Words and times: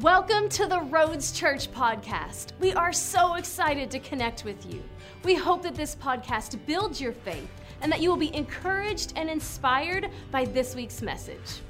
Welcome 0.00 0.48
to 0.48 0.66
the 0.66 0.80
Roads 0.80 1.30
Church 1.30 1.70
podcast. 1.70 2.48
We 2.58 2.72
are 2.72 2.92
so 2.92 3.34
excited 3.34 3.92
to 3.92 4.00
connect 4.00 4.44
with 4.44 4.66
you. 4.66 4.82
We 5.22 5.36
hope 5.36 5.62
that 5.62 5.76
this 5.76 5.94
podcast 5.94 6.58
builds 6.66 7.00
your 7.00 7.12
faith 7.12 7.48
and 7.80 7.92
that 7.92 8.00
you 8.00 8.10
will 8.10 8.16
be 8.16 8.34
encouraged 8.34 9.12
and 9.14 9.30
inspired 9.30 10.10
by 10.32 10.46
this 10.46 10.74
week's 10.74 11.00
message. 11.00 11.60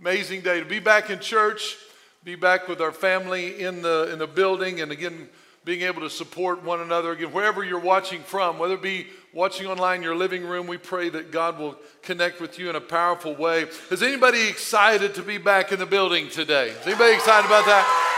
Amazing 0.00 0.40
day 0.40 0.58
to 0.58 0.66
be 0.66 0.80
back 0.80 1.08
in 1.08 1.20
church, 1.20 1.76
be 2.24 2.34
back 2.34 2.66
with 2.66 2.80
our 2.80 2.90
family 2.90 3.60
in 3.62 3.82
the 3.82 4.10
in 4.12 4.18
the 4.18 4.26
building, 4.26 4.80
and 4.80 4.90
again 4.90 5.28
being 5.66 5.82
able 5.82 6.00
to 6.00 6.08
support 6.08 6.62
one 6.62 6.80
another 6.80 7.10
again 7.10 7.32
wherever 7.32 7.64
you're 7.64 7.80
watching 7.80 8.22
from, 8.22 8.56
whether 8.56 8.74
it 8.74 8.82
be 8.82 9.08
watching 9.32 9.66
online 9.66 9.96
in 9.96 10.02
your 10.04 10.14
living 10.14 10.46
room. 10.46 10.68
We 10.68 10.78
pray 10.78 11.08
that 11.08 11.32
God 11.32 11.58
will 11.58 11.76
connect 12.02 12.40
with 12.40 12.56
you 12.56 12.70
in 12.70 12.76
a 12.76 12.80
powerful 12.80 13.34
way. 13.34 13.66
Is 13.90 14.00
anybody 14.00 14.46
excited 14.46 15.16
to 15.16 15.22
be 15.22 15.38
back 15.38 15.72
in 15.72 15.80
the 15.80 15.84
building 15.84 16.28
today? 16.28 16.68
Is 16.68 16.86
anybody 16.86 17.14
excited 17.14 17.46
about 17.46 17.64
that? 17.66 18.12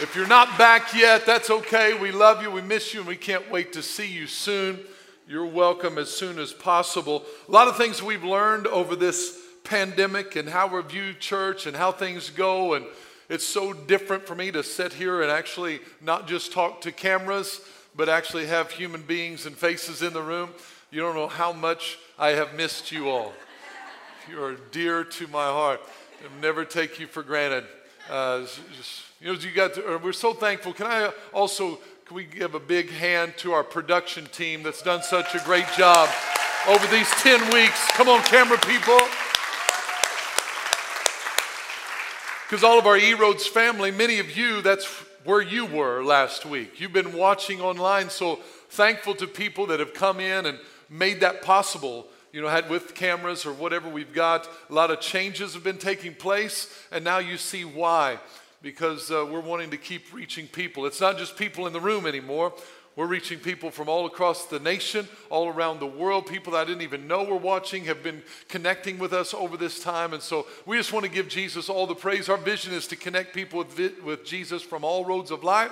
If 0.00 0.14
you're 0.14 0.28
not 0.28 0.56
back 0.56 0.94
yet, 0.94 1.26
that's 1.26 1.50
okay. 1.50 1.94
We 1.94 2.12
love 2.12 2.40
you, 2.40 2.52
we 2.52 2.62
miss 2.62 2.94
you, 2.94 3.00
and 3.00 3.08
we 3.08 3.16
can't 3.16 3.50
wait 3.50 3.72
to 3.72 3.82
see 3.82 4.06
you 4.06 4.28
soon. 4.28 4.78
You're 5.26 5.44
welcome 5.44 5.98
as 5.98 6.08
soon 6.08 6.38
as 6.38 6.52
possible. 6.52 7.24
A 7.48 7.50
lot 7.50 7.66
of 7.66 7.76
things 7.76 8.00
we've 8.00 8.22
learned 8.22 8.68
over 8.68 8.94
this 8.94 9.36
pandemic 9.64 10.36
and 10.36 10.48
how 10.48 10.68
we 10.68 10.80
view 10.82 11.14
church 11.14 11.66
and 11.66 11.76
how 11.76 11.90
things 11.90 12.30
go. 12.30 12.74
And 12.74 12.86
it's 13.28 13.46
so 13.46 13.72
different 13.72 14.26
for 14.26 14.34
me 14.34 14.50
to 14.52 14.62
sit 14.62 14.92
here 14.92 15.22
and 15.22 15.30
actually 15.30 15.80
not 16.00 16.26
just 16.26 16.52
talk 16.52 16.80
to 16.82 16.92
cameras, 16.92 17.60
but 17.94 18.08
actually 18.08 18.46
have 18.46 18.70
human 18.70 19.02
beings 19.02 19.44
and 19.44 19.56
faces 19.56 20.02
in 20.02 20.12
the 20.12 20.22
room. 20.22 20.50
You 20.90 21.00
don't 21.02 21.14
know 21.14 21.28
how 21.28 21.52
much 21.52 21.98
I 22.18 22.30
have 22.30 22.54
missed 22.54 22.90
you 22.90 23.10
all. 23.10 23.34
You 24.30 24.42
are 24.42 24.54
dear 24.70 25.04
to 25.04 25.26
my 25.28 25.44
heart. 25.44 25.80
I'll 26.22 26.40
never 26.40 26.64
take 26.64 26.98
you 26.98 27.06
for 27.06 27.22
granted. 27.22 27.64
Uh, 28.10 28.40
just, 28.76 29.02
you 29.20 29.32
know, 29.32 29.38
you 29.38 29.50
got 29.52 29.74
to, 29.74 30.00
we're 30.02 30.12
so 30.12 30.32
thankful. 30.32 30.72
Can 30.72 30.86
I 30.86 31.12
also, 31.32 31.78
can 32.06 32.16
we 32.16 32.24
give 32.24 32.54
a 32.54 32.60
big 32.60 32.90
hand 32.90 33.34
to 33.38 33.52
our 33.52 33.64
production 33.64 34.24
team 34.26 34.62
that's 34.62 34.80
done 34.80 35.02
such 35.02 35.34
a 35.34 35.40
great 35.44 35.66
job 35.76 36.08
over 36.66 36.86
these 36.86 37.10
10 37.10 37.52
weeks? 37.52 37.86
Come 37.88 38.08
on, 38.08 38.22
camera 38.22 38.58
people. 38.58 38.98
Because 42.48 42.64
all 42.64 42.78
of 42.78 42.86
our 42.86 42.96
E-Roads 42.96 43.46
family, 43.46 43.90
many 43.90 44.20
of 44.20 44.34
you, 44.34 44.62
that's 44.62 44.86
where 45.24 45.42
you 45.42 45.66
were 45.66 46.02
last 46.02 46.46
week. 46.46 46.80
You've 46.80 46.94
been 46.94 47.12
watching 47.12 47.60
online, 47.60 48.08
so 48.08 48.36
thankful 48.70 49.14
to 49.16 49.26
people 49.26 49.66
that 49.66 49.80
have 49.80 49.92
come 49.92 50.18
in 50.18 50.46
and 50.46 50.58
made 50.88 51.20
that 51.20 51.42
possible 51.42 52.06
you 52.32 52.40
know, 52.40 52.48
had 52.48 52.70
with 52.70 52.94
cameras 52.94 53.44
or 53.44 53.52
whatever 53.52 53.90
we've 53.90 54.14
got. 54.14 54.48
A 54.70 54.72
lot 54.72 54.90
of 54.90 54.98
changes 54.98 55.52
have 55.52 55.62
been 55.62 55.76
taking 55.76 56.14
place, 56.14 56.72
and 56.90 57.04
now 57.04 57.18
you 57.18 57.36
see 57.36 57.66
why. 57.66 58.18
Because 58.62 59.10
uh, 59.10 59.26
we're 59.30 59.40
wanting 59.40 59.68
to 59.72 59.76
keep 59.76 60.10
reaching 60.14 60.46
people. 60.46 60.86
It's 60.86 61.02
not 61.02 61.18
just 61.18 61.36
people 61.36 61.66
in 61.66 61.74
the 61.74 61.80
room 61.80 62.06
anymore. 62.06 62.54
We're 62.98 63.06
reaching 63.06 63.38
people 63.38 63.70
from 63.70 63.88
all 63.88 64.06
across 64.06 64.46
the 64.46 64.58
nation, 64.58 65.06
all 65.30 65.46
around 65.46 65.78
the 65.78 65.86
world. 65.86 66.26
People 66.26 66.54
that 66.54 66.62
I 66.62 66.64
didn't 66.64 66.82
even 66.82 67.06
know 67.06 67.22
were 67.22 67.36
watching 67.36 67.84
have 67.84 68.02
been 68.02 68.24
connecting 68.48 68.98
with 68.98 69.12
us 69.12 69.32
over 69.32 69.56
this 69.56 69.78
time. 69.78 70.14
And 70.14 70.20
so 70.20 70.48
we 70.66 70.76
just 70.76 70.92
want 70.92 71.04
to 71.04 71.10
give 71.10 71.28
Jesus 71.28 71.68
all 71.68 71.86
the 71.86 71.94
praise. 71.94 72.28
Our 72.28 72.36
vision 72.36 72.72
is 72.72 72.88
to 72.88 72.96
connect 72.96 73.36
people 73.36 73.60
with, 73.60 74.02
with 74.02 74.24
Jesus 74.24 74.62
from 74.62 74.82
all 74.82 75.04
roads 75.04 75.30
of 75.30 75.44
life 75.44 75.70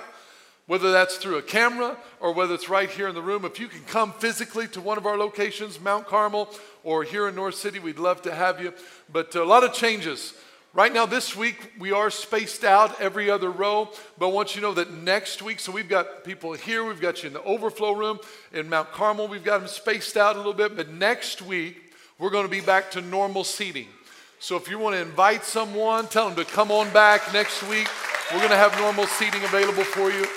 whether 0.67 0.91
that's 0.91 1.15
through 1.15 1.37
a 1.37 1.41
camera 1.41 1.97
or 2.19 2.33
whether 2.33 2.53
it's 2.53 2.67
right 2.67 2.89
here 2.89 3.07
in 3.07 3.15
the 3.15 3.21
room. 3.21 3.45
If 3.45 3.57
you 3.57 3.69
can 3.69 3.83
come 3.85 4.11
physically 4.11 4.67
to 4.69 4.81
one 4.81 4.97
of 4.97 5.05
our 5.05 5.17
locations, 5.17 5.79
Mount 5.79 6.07
Carmel 6.07 6.49
or 6.83 7.03
here 7.03 7.29
in 7.29 7.35
Norris 7.35 7.57
City, 7.57 7.79
we'd 7.79 7.99
love 7.99 8.21
to 8.23 8.35
have 8.35 8.61
you. 8.61 8.73
But 9.11 9.33
a 9.35 9.45
lot 9.45 9.63
of 9.63 9.73
changes. 9.73 10.33
Right 10.77 10.93
now, 10.93 11.07
this 11.07 11.35
week, 11.35 11.71
we 11.79 11.91
are 11.91 12.11
spaced 12.11 12.63
out 12.63 13.01
every 13.01 13.31
other 13.31 13.49
row, 13.49 13.89
but 14.19 14.27
I 14.27 14.31
want 14.31 14.53
you 14.53 14.61
to 14.61 14.67
know 14.67 14.73
that 14.75 14.93
next 14.93 15.41
week, 15.41 15.59
so 15.59 15.71
we've 15.71 15.89
got 15.89 16.23
people 16.23 16.53
here, 16.53 16.85
we've 16.85 17.01
got 17.01 17.23
you 17.23 17.27
in 17.27 17.33
the 17.33 17.41
overflow 17.41 17.93
room. 17.93 18.19
In 18.53 18.69
Mount 18.69 18.91
Carmel, 18.91 19.27
we've 19.27 19.43
got 19.43 19.57
them 19.57 19.67
spaced 19.67 20.17
out 20.17 20.35
a 20.35 20.37
little 20.37 20.53
bit, 20.53 20.75
but 20.75 20.89
next 20.89 21.41
week, 21.41 21.81
we're 22.19 22.29
going 22.29 22.45
to 22.45 22.51
be 22.51 22.61
back 22.61 22.91
to 22.91 23.01
normal 23.01 23.43
seating. 23.43 23.87
So 24.37 24.55
if 24.55 24.69
you 24.69 24.77
want 24.77 24.95
to 24.95 25.01
invite 25.01 25.43
someone, 25.43 26.05
tell 26.09 26.29
them 26.29 26.35
to 26.35 26.45
come 26.45 26.69
on 26.69 26.91
back 26.91 27.33
next 27.33 27.63
week. 27.63 27.89
We're 28.31 28.37
going 28.37 28.51
to 28.51 28.55
have 28.55 28.77
normal 28.77 29.07
seating 29.07 29.43
available 29.45 29.83
for 29.83 30.11
you. 30.11 30.27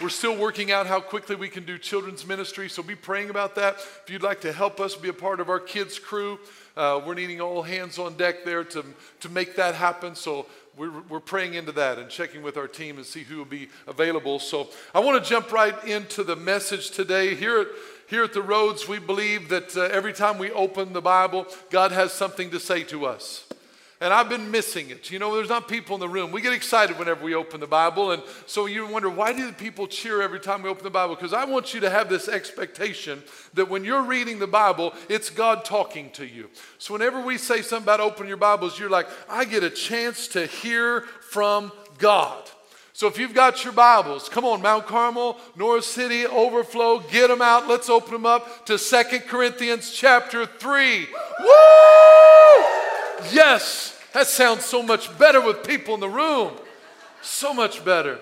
We're 0.00 0.08
still 0.08 0.34
working 0.34 0.72
out 0.72 0.86
how 0.86 1.00
quickly 1.00 1.36
we 1.36 1.50
can 1.50 1.66
do 1.66 1.76
children's 1.76 2.26
ministry, 2.26 2.70
so 2.70 2.82
be 2.82 2.94
praying 2.94 3.28
about 3.28 3.54
that. 3.56 3.74
If 3.74 4.04
you'd 4.08 4.22
like 4.22 4.40
to 4.40 4.52
help 4.52 4.80
us 4.80 4.96
be 4.96 5.10
a 5.10 5.12
part 5.12 5.40
of 5.40 5.50
our 5.50 5.60
kids' 5.60 5.98
crew, 5.98 6.38
uh, 6.76 7.00
we're 7.04 7.14
needing 7.14 7.40
all 7.40 7.62
hands 7.62 7.98
on 7.98 8.16
deck 8.16 8.44
there 8.44 8.64
to, 8.64 8.84
to 9.20 9.28
make 9.28 9.56
that 9.56 9.74
happen. 9.74 10.14
So 10.14 10.46
we're, 10.76 11.00
we're 11.08 11.20
praying 11.20 11.54
into 11.54 11.72
that 11.72 11.98
and 11.98 12.08
checking 12.08 12.42
with 12.42 12.56
our 12.56 12.66
team 12.66 12.96
and 12.96 13.06
see 13.06 13.22
who 13.22 13.38
will 13.38 13.44
be 13.44 13.68
available. 13.86 14.38
So 14.38 14.68
I 14.94 15.00
want 15.00 15.22
to 15.22 15.28
jump 15.28 15.52
right 15.52 15.84
into 15.84 16.24
the 16.24 16.36
message 16.36 16.90
today. 16.90 17.34
Here 17.34 17.60
at, 17.60 17.68
here 18.08 18.24
at 18.24 18.32
the 18.32 18.42
Roads, 18.42 18.88
we 18.88 18.98
believe 18.98 19.48
that 19.50 19.76
uh, 19.76 19.82
every 19.82 20.12
time 20.12 20.38
we 20.38 20.50
open 20.50 20.92
the 20.92 21.00
Bible, 21.00 21.46
God 21.70 21.92
has 21.92 22.12
something 22.12 22.50
to 22.50 22.60
say 22.60 22.82
to 22.84 23.06
us 23.06 23.44
and 24.04 24.12
I've 24.12 24.28
been 24.28 24.50
missing 24.50 24.90
it. 24.90 25.10
You 25.10 25.18
know, 25.18 25.34
there's 25.34 25.48
not 25.48 25.66
people 25.66 25.94
in 25.94 26.00
the 26.00 26.08
room. 26.08 26.30
We 26.30 26.42
get 26.42 26.52
excited 26.52 26.98
whenever 26.98 27.24
we 27.24 27.34
open 27.34 27.58
the 27.58 27.66
Bible, 27.66 28.10
and 28.10 28.22
so 28.44 28.66
you 28.66 28.86
wonder 28.86 29.08
why 29.08 29.32
do 29.32 29.46
the 29.46 29.54
people 29.54 29.86
cheer 29.86 30.20
every 30.20 30.40
time 30.40 30.62
we 30.62 30.68
open 30.68 30.84
the 30.84 30.90
Bible? 30.90 31.14
Because 31.14 31.32
I 31.32 31.46
want 31.46 31.72
you 31.72 31.80
to 31.80 31.88
have 31.88 32.10
this 32.10 32.28
expectation 32.28 33.22
that 33.54 33.70
when 33.70 33.82
you're 33.82 34.02
reading 34.02 34.38
the 34.38 34.46
Bible, 34.46 34.92
it's 35.08 35.30
God 35.30 35.64
talking 35.64 36.10
to 36.10 36.26
you. 36.26 36.50
So 36.76 36.92
whenever 36.92 37.18
we 37.18 37.38
say 37.38 37.62
something 37.62 37.84
about 37.84 38.00
open 38.00 38.28
your 38.28 38.36
Bibles, 38.36 38.78
you're 38.78 38.90
like, 38.90 39.08
I 39.26 39.46
get 39.46 39.64
a 39.64 39.70
chance 39.70 40.28
to 40.28 40.44
hear 40.44 41.00
from 41.30 41.72
God. 41.96 42.50
So 42.92 43.08
if 43.08 43.18
you've 43.18 43.34
got 43.34 43.64
your 43.64 43.72
Bibles, 43.72 44.28
come 44.28 44.44
on, 44.44 44.60
Mount 44.60 44.86
Carmel, 44.86 45.38
Norris 45.56 45.86
City, 45.86 46.26
Overflow, 46.26 47.00
get 47.10 47.28
them 47.28 47.40
out. 47.40 47.66
Let's 47.68 47.88
open 47.88 48.12
them 48.12 48.26
up 48.26 48.66
to 48.66 48.76
Second 48.76 49.20
Corinthians 49.20 49.90
chapter 49.92 50.44
3. 50.44 51.06
Woo! 51.40 52.64
Yes, 53.32 53.93
that 54.14 54.28
sounds 54.28 54.64
so 54.64 54.82
much 54.82 55.16
better 55.18 55.40
with 55.40 55.66
people 55.66 55.94
in 55.94 56.00
the 56.00 56.08
room. 56.08 56.52
So 57.20 57.52
much 57.52 57.84
better. 57.84 58.18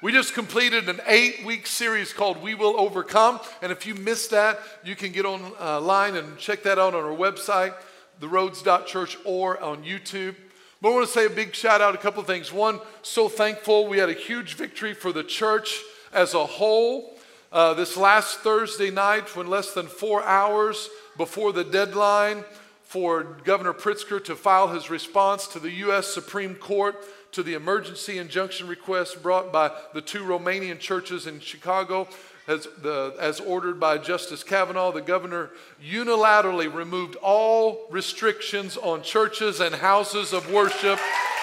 We 0.00 0.12
just 0.12 0.32
completed 0.32 0.88
an 0.88 1.00
eight 1.08 1.44
week 1.44 1.66
series 1.66 2.12
called 2.12 2.40
We 2.40 2.54
Will 2.54 2.78
Overcome. 2.78 3.40
And 3.62 3.72
if 3.72 3.84
you 3.84 3.96
missed 3.96 4.30
that, 4.30 4.60
you 4.84 4.94
can 4.94 5.10
get 5.10 5.24
online 5.24 6.14
and 6.14 6.38
check 6.38 6.62
that 6.62 6.78
out 6.78 6.94
on 6.94 7.02
our 7.02 7.16
website, 7.16 7.74
theroads.church, 8.20 9.18
or 9.24 9.60
on 9.60 9.82
YouTube. 9.82 10.36
But 10.80 10.90
I 10.90 10.94
want 10.94 11.06
to 11.08 11.12
say 11.12 11.26
a 11.26 11.30
big 11.30 11.52
shout 11.52 11.80
out, 11.80 11.96
a 11.96 11.98
couple 11.98 12.20
of 12.20 12.28
things. 12.28 12.52
One, 12.52 12.80
so 13.02 13.28
thankful 13.28 13.88
we 13.88 13.98
had 13.98 14.08
a 14.08 14.12
huge 14.12 14.54
victory 14.54 14.94
for 14.94 15.12
the 15.12 15.24
church 15.24 15.80
as 16.12 16.34
a 16.34 16.46
whole. 16.46 17.18
Uh, 17.50 17.74
this 17.74 17.96
last 17.96 18.38
Thursday 18.38 18.92
night, 18.92 19.34
when 19.34 19.48
less 19.48 19.74
than 19.74 19.88
four 19.88 20.22
hours 20.22 20.88
before 21.16 21.52
the 21.52 21.64
deadline, 21.64 22.44
for 22.88 23.22
Governor 23.44 23.74
Pritzker 23.74 24.24
to 24.24 24.34
file 24.34 24.68
his 24.68 24.88
response 24.88 25.46
to 25.48 25.58
the 25.58 25.70
U.S. 25.72 26.06
Supreme 26.06 26.54
Court 26.54 26.96
to 27.32 27.42
the 27.42 27.52
emergency 27.52 28.16
injunction 28.16 28.66
request 28.66 29.22
brought 29.22 29.52
by 29.52 29.70
the 29.92 30.00
two 30.00 30.24
Romanian 30.24 30.78
churches 30.78 31.26
in 31.26 31.38
Chicago. 31.38 32.08
As, 32.46 32.66
the, 32.80 33.14
as 33.20 33.40
ordered 33.40 33.78
by 33.78 33.98
Justice 33.98 34.42
Kavanaugh, 34.42 34.90
the 34.90 35.02
governor 35.02 35.50
unilaterally 35.84 36.72
removed 36.72 37.16
all 37.16 37.86
restrictions 37.90 38.78
on 38.78 39.02
churches 39.02 39.60
and 39.60 39.74
houses 39.74 40.32
of 40.32 40.50
worship. 40.50 40.98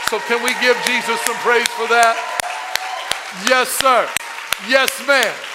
So, 0.10 0.18
can 0.22 0.44
we 0.44 0.50
give 0.62 0.76
Jesus 0.88 1.22
some 1.22 1.36
praise 1.36 1.68
for 1.68 1.88
that? 1.90 2.18
Yes, 3.48 3.70
sir. 3.70 4.10
Yes, 4.68 4.90
ma'am. 5.06 5.55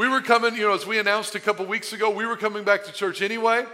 We 0.00 0.08
were 0.08 0.22
coming, 0.22 0.54
you 0.54 0.62
know, 0.62 0.72
as 0.72 0.86
we 0.86 0.98
announced 0.98 1.34
a 1.34 1.40
couple 1.40 1.66
weeks 1.66 1.92
ago, 1.92 2.08
we 2.08 2.24
were 2.24 2.38
coming 2.38 2.64
back 2.64 2.84
to 2.84 2.90
church 2.90 3.20
anyway, 3.20 3.66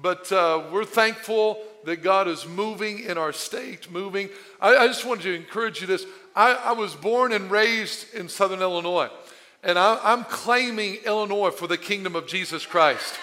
but 0.00 0.32
uh, 0.32 0.62
we're 0.72 0.86
thankful 0.86 1.62
that 1.84 1.96
God 2.02 2.26
is 2.26 2.46
moving 2.46 3.00
in 3.00 3.18
our 3.18 3.34
state, 3.34 3.90
moving. 3.90 4.30
I, 4.62 4.74
I 4.76 4.86
just 4.86 5.04
wanted 5.04 5.24
to 5.24 5.34
encourage 5.34 5.82
you 5.82 5.86
this. 5.86 6.06
I, 6.34 6.54
I, 6.54 6.72
was 6.72 6.94
born 6.94 7.34
and 7.34 7.50
raised 7.50 8.14
in 8.14 8.30
Southern 8.30 8.62
Illinois, 8.62 9.10
and 9.62 9.78
I, 9.78 10.00
I'm 10.02 10.24
claiming 10.24 11.00
Illinois 11.04 11.50
for 11.50 11.66
the 11.66 11.76
kingdom 11.76 12.16
of 12.16 12.26
Jesus 12.26 12.64
Christ. 12.64 13.16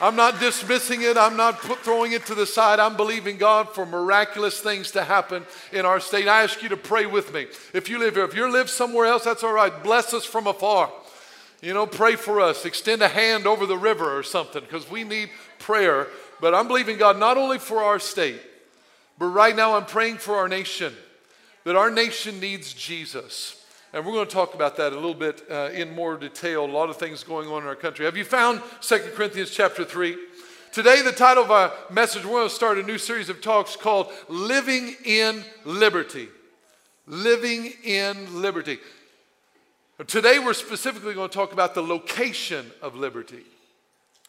I'm 0.00 0.16
not 0.16 0.40
dismissing 0.40 1.02
it. 1.02 1.16
I'm 1.16 1.36
not 1.36 1.60
put, 1.60 1.78
throwing 1.78 2.10
it 2.10 2.26
to 2.26 2.34
the 2.34 2.44
side. 2.44 2.80
I'm 2.80 2.96
believing 2.96 3.36
God 3.36 3.72
for 3.72 3.86
miraculous 3.86 4.58
things 4.58 4.90
to 4.90 5.04
happen 5.04 5.46
in 5.70 5.86
our 5.86 6.00
state. 6.00 6.26
I 6.26 6.42
ask 6.42 6.60
you 6.60 6.70
to 6.70 6.76
pray 6.76 7.06
with 7.06 7.32
me. 7.32 7.46
If 7.72 7.88
you 7.88 8.00
live 8.00 8.16
here, 8.16 8.24
if 8.24 8.34
you 8.34 8.50
live 8.50 8.68
somewhere 8.68 9.06
else, 9.06 9.22
that's 9.22 9.44
all 9.44 9.52
right. 9.52 9.84
Bless 9.84 10.12
us 10.12 10.24
from 10.24 10.48
afar. 10.48 10.90
You 11.64 11.72
know, 11.72 11.86
pray 11.86 12.16
for 12.16 12.42
us. 12.42 12.66
Extend 12.66 13.00
a 13.00 13.08
hand 13.08 13.46
over 13.46 13.64
the 13.64 13.78
river 13.78 14.18
or 14.18 14.22
something 14.22 14.60
because 14.60 14.90
we 14.90 15.02
need 15.02 15.30
prayer. 15.58 16.08
But 16.38 16.54
I'm 16.54 16.68
believing 16.68 16.98
God 16.98 17.18
not 17.18 17.38
only 17.38 17.58
for 17.58 17.82
our 17.82 17.98
state, 17.98 18.38
but 19.18 19.28
right 19.28 19.56
now 19.56 19.74
I'm 19.74 19.86
praying 19.86 20.18
for 20.18 20.34
our 20.34 20.46
nation, 20.46 20.92
that 21.64 21.74
our 21.74 21.90
nation 21.90 22.38
needs 22.38 22.74
Jesus. 22.74 23.64
And 23.94 24.04
we're 24.04 24.12
going 24.12 24.26
to 24.26 24.32
talk 24.32 24.52
about 24.52 24.76
that 24.76 24.92
a 24.92 24.94
little 24.94 25.14
bit 25.14 25.42
uh, 25.50 25.70
in 25.72 25.94
more 25.94 26.18
detail. 26.18 26.66
A 26.66 26.66
lot 26.66 26.90
of 26.90 26.98
things 26.98 27.24
going 27.24 27.48
on 27.48 27.62
in 27.62 27.68
our 27.68 27.76
country. 27.76 28.04
Have 28.04 28.16
you 28.18 28.24
found 28.24 28.60
2 28.82 28.98
Corinthians 29.14 29.50
chapter 29.50 29.84
3? 29.84 30.18
Today, 30.70 31.00
the 31.00 31.12
title 31.12 31.44
of 31.44 31.50
our 31.50 31.72
message, 31.90 32.26
we're 32.26 32.32
going 32.32 32.48
to 32.48 32.54
start 32.54 32.76
a 32.76 32.82
new 32.82 32.98
series 32.98 33.30
of 33.30 33.40
talks 33.40 33.74
called 33.74 34.12
Living 34.28 34.96
in 35.06 35.42
Liberty. 35.64 36.28
Living 37.06 37.72
in 37.84 38.42
Liberty. 38.42 38.80
Today, 40.08 40.40
we're 40.40 40.54
specifically 40.54 41.14
going 41.14 41.28
to 41.28 41.34
talk 41.34 41.52
about 41.52 41.74
the 41.74 41.82
location 41.82 42.72
of 42.82 42.96
liberty. 42.96 43.44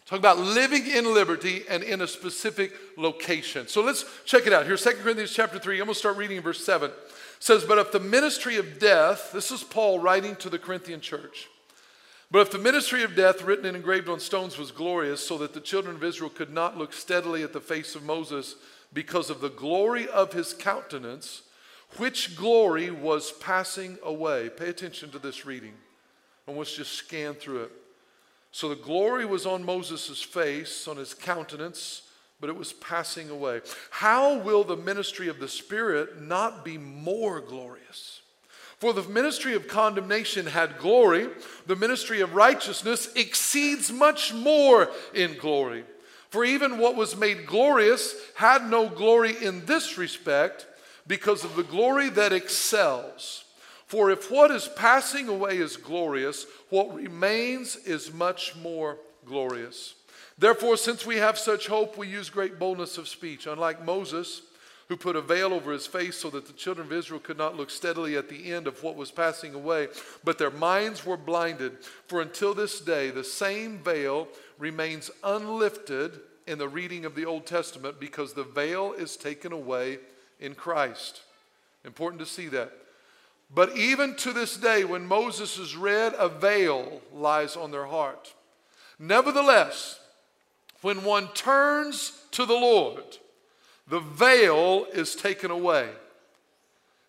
Talk 0.05 0.19
about 0.19 0.37
living 0.37 0.85
in 0.85 1.11
liberty 1.11 1.63
and 1.67 1.81
in 1.81 2.01
a 2.01 2.07
specific 2.07 2.71
location. 2.97 3.67
So 3.67 3.81
let's 3.81 4.05
check 4.25 4.45
it 4.45 4.53
out. 4.53 4.67
Here, 4.67 4.77
2 4.77 4.91
Corinthians 5.01 5.33
chapter 5.33 5.57
3. 5.57 5.79
I'm 5.79 5.85
going 5.85 5.95
to 5.95 5.99
start 5.99 6.17
reading 6.17 6.37
in 6.37 6.43
verse 6.43 6.63
7. 6.63 6.91
It 6.91 6.95
says, 7.39 7.65
But 7.65 7.79
if 7.79 7.91
the 7.91 7.99
ministry 7.99 8.57
of 8.57 8.77
death, 8.77 9.31
this 9.33 9.49
is 9.49 9.63
Paul 9.63 9.97
writing 9.99 10.35
to 10.35 10.51
the 10.51 10.59
Corinthian 10.59 11.01
church. 11.01 11.49
But 12.29 12.41
if 12.41 12.51
the 12.51 12.59
ministry 12.59 13.01
of 13.01 13.15
death 13.15 13.41
written 13.41 13.65
and 13.65 13.75
engraved 13.75 14.07
on 14.07 14.19
stones 14.19 14.59
was 14.59 14.71
glorious, 14.71 15.25
so 15.25 15.39
that 15.39 15.55
the 15.55 15.59
children 15.59 15.95
of 15.95 16.03
Israel 16.03 16.29
could 16.29 16.51
not 16.51 16.77
look 16.77 16.93
steadily 16.93 17.41
at 17.41 17.53
the 17.53 17.59
face 17.59 17.95
of 17.95 18.03
Moses 18.03 18.55
because 18.93 19.31
of 19.31 19.41
the 19.41 19.49
glory 19.49 20.07
of 20.07 20.33
his 20.33 20.53
countenance, 20.53 21.41
which 21.97 22.35
glory 22.35 22.91
was 22.91 23.31
passing 23.33 23.97
away. 24.03 24.49
Pay 24.49 24.69
attention 24.69 25.11
to 25.11 25.19
this 25.19 25.45
reading. 25.45 25.73
And 26.47 26.57
let's 26.57 26.75
just 26.75 26.93
scan 26.93 27.33
through 27.33 27.63
it. 27.63 27.71
So 28.51 28.69
the 28.69 28.75
glory 28.75 29.25
was 29.25 29.45
on 29.45 29.65
Moses' 29.65 30.21
face, 30.21 30.87
on 30.87 30.97
his 30.97 31.13
countenance, 31.13 32.03
but 32.39 32.49
it 32.49 32.55
was 32.55 32.73
passing 32.73 33.29
away. 33.29 33.61
How 33.89 34.37
will 34.37 34.63
the 34.63 34.77
ministry 34.77 35.27
of 35.27 35.39
the 35.39 35.47
Spirit 35.47 36.21
not 36.21 36.63
be 36.63 36.77
more 36.77 37.39
glorious? 37.41 38.21
For 38.77 38.93
the 38.93 39.03
ministry 39.03 39.55
of 39.55 39.67
condemnation 39.67 40.45
had 40.45 40.77
glory, 40.77 41.29
the 41.65 41.75
ministry 41.75 42.21
of 42.21 42.35
righteousness 42.35 43.09
exceeds 43.15 43.91
much 43.91 44.33
more 44.33 44.89
in 45.13 45.37
glory. 45.37 45.85
For 46.29 46.43
even 46.43 46.77
what 46.77 46.95
was 46.95 47.15
made 47.15 47.45
glorious 47.45 48.15
had 48.35 48.69
no 48.69 48.89
glory 48.89 49.35
in 49.41 49.65
this 49.65 49.97
respect 49.97 50.67
because 51.07 51.43
of 51.43 51.55
the 51.55 51.63
glory 51.63 52.09
that 52.09 52.33
excels. 52.33 53.45
For 53.87 54.09
if 54.09 54.31
what 54.31 54.51
is 54.51 54.67
passing 54.67 55.27
away 55.27 55.57
is 55.57 55.77
glorious, 55.77 56.45
what 56.69 56.93
remains 56.93 57.75
is 57.75 58.13
much 58.13 58.55
more 58.55 58.97
glorious. 59.25 59.93
Therefore, 60.37 60.75
since 60.75 61.05
we 61.05 61.17
have 61.17 61.37
such 61.37 61.67
hope, 61.67 61.97
we 61.97 62.07
use 62.07 62.29
great 62.29 62.59
boldness 62.59 62.97
of 62.97 63.07
speech. 63.07 63.47
Unlike 63.47 63.85
Moses, 63.85 64.41
who 64.87 64.97
put 64.97 65.15
a 65.15 65.21
veil 65.21 65.53
over 65.53 65.71
his 65.71 65.87
face 65.87 66.17
so 66.17 66.29
that 66.29 66.45
the 66.45 66.53
children 66.53 66.87
of 66.87 66.93
Israel 66.93 67.19
could 67.19 67.37
not 67.37 67.55
look 67.55 67.69
steadily 67.69 68.17
at 68.17 68.29
the 68.29 68.51
end 68.51 68.67
of 68.67 68.83
what 68.83 68.95
was 68.95 69.11
passing 69.11 69.53
away, 69.53 69.87
but 70.23 70.37
their 70.37 70.51
minds 70.51 71.05
were 71.05 71.17
blinded. 71.17 71.77
For 72.07 72.21
until 72.21 72.53
this 72.53 72.79
day, 72.81 73.09
the 73.09 73.23
same 73.23 73.79
veil 73.79 74.27
remains 74.59 75.09
unlifted 75.23 76.19
in 76.47 76.59
the 76.59 76.69
reading 76.69 77.05
of 77.05 77.15
the 77.15 77.25
Old 77.25 77.45
Testament 77.47 77.99
because 77.99 78.33
the 78.33 78.43
veil 78.43 78.93
is 78.93 79.17
taken 79.17 79.51
away 79.51 79.99
in 80.39 80.55
Christ. 80.55 81.21
Important 81.83 82.19
to 82.19 82.25
see 82.25 82.47
that. 82.49 82.71
But 83.53 83.77
even 83.77 84.15
to 84.17 84.33
this 84.33 84.57
day, 84.57 84.83
when 84.83 85.05
Moses 85.05 85.57
is 85.57 85.75
read, 85.75 86.13
a 86.17 86.27
veil 86.27 87.01
lies 87.13 87.55
on 87.55 87.71
their 87.71 87.85
heart. 87.85 88.33
Nevertheless, 88.97 89.99
when 90.81 91.03
one 91.03 91.27
turns 91.29 92.11
to 92.31 92.45
the 92.45 92.53
Lord, 92.53 93.17
the 93.87 93.99
veil 93.99 94.87
is 94.93 95.15
taken 95.15 95.51
away. 95.51 95.89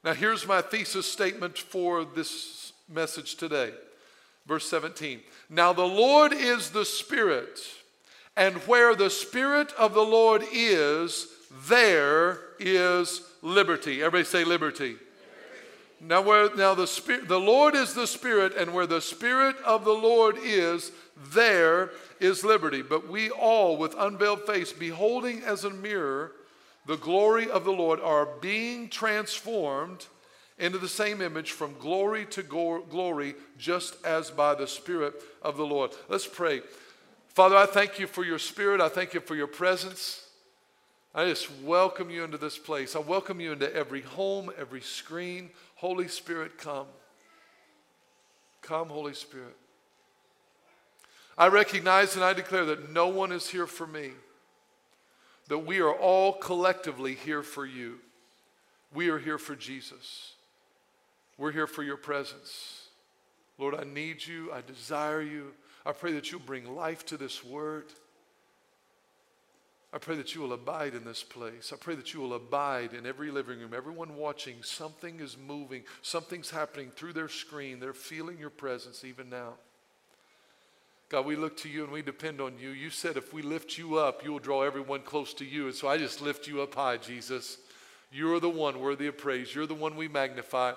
Now, 0.05 0.15
here's 0.15 0.47
my 0.47 0.61
thesis 0.61 1.11
statement 1.11 1.59
for 1.59 2.05
this 2.05 2.73
message 2.89 3.37
today. 3.37 3.73
Verse 4.47 4.69
17. 4.69 5.21
Now, 5.51 5.73
the 5.73 5.83
Lord 5.83 6.33
is 6.33 6.71
the 6.71 6.85
Spirit, 6.85 7.59
and 8.37 8.57
where 8.69 8.95
the 8.95 9.11
Spirit 9.11 9.73
of 9.73 9.95
the 9.95 10.05
Lord 10.05 10.45
is, 10.53 11.27
there 11.69 12.41
is 12.59 13.23
liberty. 13.43 14.03
Everybody 14.03 14.25
say 14.25 14.45
liberty. 14.45 14.97
Now, 16.01 16.21
where 16.21 16.55
now 16.55 16.75
the 16.75 16.87
spirit, 16.87 17.27
the 17.27 17.41
Lord 17.41 17.75
is 17.75 17.95
the 17.95 18.07
Spirit, 18.07 18.55
and 18.55 18.75
where 18.75 18.87
the 18.87 19.01
Spirit 19.01 19.57
of 19.65 19.85
the 19.85 19.95
Lord 19.95 20.37
is, 20.43 20.93
there 21.17 21.91
is 22.21 22.45
liberty. 22.45 22.83
But 22.83 23.09
we 23.09 23.31
all, 23.31 23.79
with 23.79 23.95
unveiled 23.99 24.47
face, 24.47 24.73
beholding 24.73 25.43
as 25.43 25.65
a 25.65 25.71
mirror 25.71 26.33
the 26.85 26.99
glory 26.99 27.51
of 27.51 27.65
the 27.65 27.73
Lord, 27.73 27.99
are 28.01 28.27
being 28.41 28.89
transformed 28.91 30.07
into 30.59 30.79
the 30.79 30.89
same 30.89 31.21
image 31.21 31.53
from 31.53 31.75
glory 31.79 32.27
to 32.27 32.43
glory, 32.43 33.35
just 33.59 33.97
as 34.05 34.31
by 34.31 34.55
the 34.55 34.67
Spirit 34.67 35.15
of 35.43 35.57
the 35.57 35.67
Lord. 35.67 35.93
Let's 36.09 36.27
pray. 36.27 36.61
Father, 37.29 37.57
I 37.57 37.67
thank 37.67 37.99
you 37.99 38.07
for 38.07 38.25
your 38.25 38.39
Spirit. 38.39 38.81
I 38.81 38.89
thank 38.89 39.15
you 39.15 39.21
for 39.21 39.35
your 39.35 39.47
presence. 39.47 40.26
I 41.17 41.25
just 41.25 41.51
welcome 41.63 42.11
you 42.11 42.25
into 42.25 42.37
this 42.37 42.59
place. 42.59 42.95
I 42.95 42.99
welcome 42.99 43.41
you 43.41 43.53
into 43.53 43.75
every 43.75 44.03
home, 44.03 44.51
every 44.59 44.83
screen. 44.83 45.49
Holy 45.77 46.09
Spirit, 46.09 46.59
come. 46.59 46.89
Come, 48.61 48.89
Holy 48.89 49.15
Spirit. 49.15 49.57
I 51.39 51.49
recognize 51.49 52.17
and 52.17 52.25
I 52.25 52.35
declare 52.35 52.67
that 52.67 52.93
no 52.93 53.09
one 53.09 53.33
is 53.33 53.49
here 53.49 53.67
for 53.67 53.87
me, 53.87 54.11
that 55.49 55.61
we 55.61 55.81
are 55.81 55.95
all 55.95 56.35
collectively 56.35 57.15
here 57.15 57.43
for 57.43 57.65
you. 57.65 57.99
We 58.93 59.09
are 59.09 59.19
here 59.19 59.39
for 59.39 59.57
Jesus. 59.57 60.35
We're 61.39 61.53
here 61.53 61.67
for 61.67 61.83
your 61.83 61.97
presence. 61.97 62.89
Lord, 63.57 63.75
I 63.75 63.85
need 63.85 64.27
you. 64.27 64.53
I 64.53 64.61
desire 64.61 65.23
you. 65.23 65.55
I 65.87 65.93
pray 65.93 66.13
that 66.13 66.31
you'll 66.31 66.41
bring 66.41 66.77
life 66.77 67.07
to 67.07 67.17
this 67.17 67.43
word. 67.43 67.87
I 69.97 69.99
pray 69.99 70.17
that 70.17 70.35
you 70.35 70.43
will 70.43 70.53
abide 70.53 70.93
in 70.93 71.07
this 71.07 71.23
place. 71.23 71.73
I 71.73 71.77
pray 71.77 71.95
that 71.95 72.13
you 72.13 72.21
will 72.21 72.35
abide 72.35 72.93
in 72.93 73.07
every 73.07 73.31
living 73.31 73.61
room. 73.61 73.73
Everyone 73.75 74.15
watching, 74.15 74.57
something 74.63 75.21
is 75.21 75.39
moving, 75.39 75.85
something's 76.03 76.51
happening 76.51 76.91
through 76.95 77.15
their 77.15 77.31
screen. 77.31 77.81
They're 77.81 77.95
feeling 77.95 78.37
your 78.39 78.51
presence 78.51 79.05
even 79.05 79.31
now. 79.31 79.55
God, 81.09 81.25
we 81.25 81.35
look 81.35 81.57
to 81.59 81.71
you 81.71 81.83
and 81.83 81.91
we 81.95 82.03
depend 82.03 82.43
on 82.43 82.59
you. 82.61 82.73
You 82.73 82.91
said 82.91 83.17
if 83.17 83.33
we 83.33 83.41
lift 83.41 83.79
you 83.79 83.97
up, 83.97 84.23
you 84.23 84.33
will 84.33 84.39
draw 84.39 84.65
everyone 84.65 85.01
close 85.01 85.33
to 85.33 85.47
you. 85.47 85.65
And 85.65 85.75
so 85.75 85.89
I 85.89 85.97
just 85.97 86.21
lift 86.21 86.47
you 86.47 86.61
up 86.61 86.75
high, 86.75 86.99
Jesus. 86.99 87.57
You're 88.13 88.39
the 88.39 88.51
one 88.51 88.81
worthy 88.81 89.07
of 89.07 89.17
praise. 89.17 89.55
You're 89.55 89.67
the 89.67 89.73
one 89.73 89.97
we 89.97 90.09
magnify. 90.09 90.75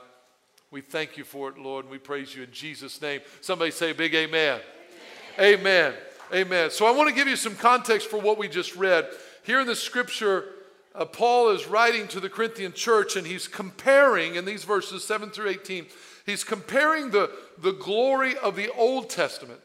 We 0.71 0.79
thank 0.79 1.17
you 1.17 1.25
for 1.25 1.49
it, 1.49 1.57
Lord, 1.57 1.83
and 1.83 1.91
we 1.91 1.97
praise 1.97 2.33
you 2.33 2.43
in 2.43 2.53
Jesus' 2.53 3.01
name. 3.01 3.19
Somebody 3.41 3.71
say 3.71 3.91
big 3.91 4.15
amen. 4.15 4.61
Amen. 5.37 5.59
amen. 5.59 5.93
Amen. 6.31 6.69
So 6.69 6.85
I 6.85 6.91
want 6.91 7.09
to 7.09 7.15
give 7.15 7.27
you 7.27 7.35
some 7.35 7.55
context 7.55 8.07
for 8.07 8.19
what 8.19 8.37
we 8.37 8.47
just 8.47 8.75
read. 8.75 9.07
Here 9.43 9.59
in 9.59 9.65
the 9.65 9.75
scripture, 9.75 10.45
uh, 10.93 11.05
Paul 11.05 11.49
is 11.49 11.65
writing 11.65 12.07
to 12.09 12.19
the 12.19 12.29
Corinthian 12.29 12.71
church 12.71 13.15
and 13.15 13.25
he's 13.25 13.47
comparing, 13.47 14.35
in 14.35 14.45
these 14.45 14.63
verses 14.63 15.03
7 15.03 15.31
through 15.31 15.49
18, 15.49 15.87
he's 16.27 16.43
comparing 16.43 17.09
the, 17.09 17.31
the 17.57 17.71
glory 17.71 18.37
of 18.37 18.55
the 18.55 18.71
Old 18.73 19.09
Testament, 19.09 19.59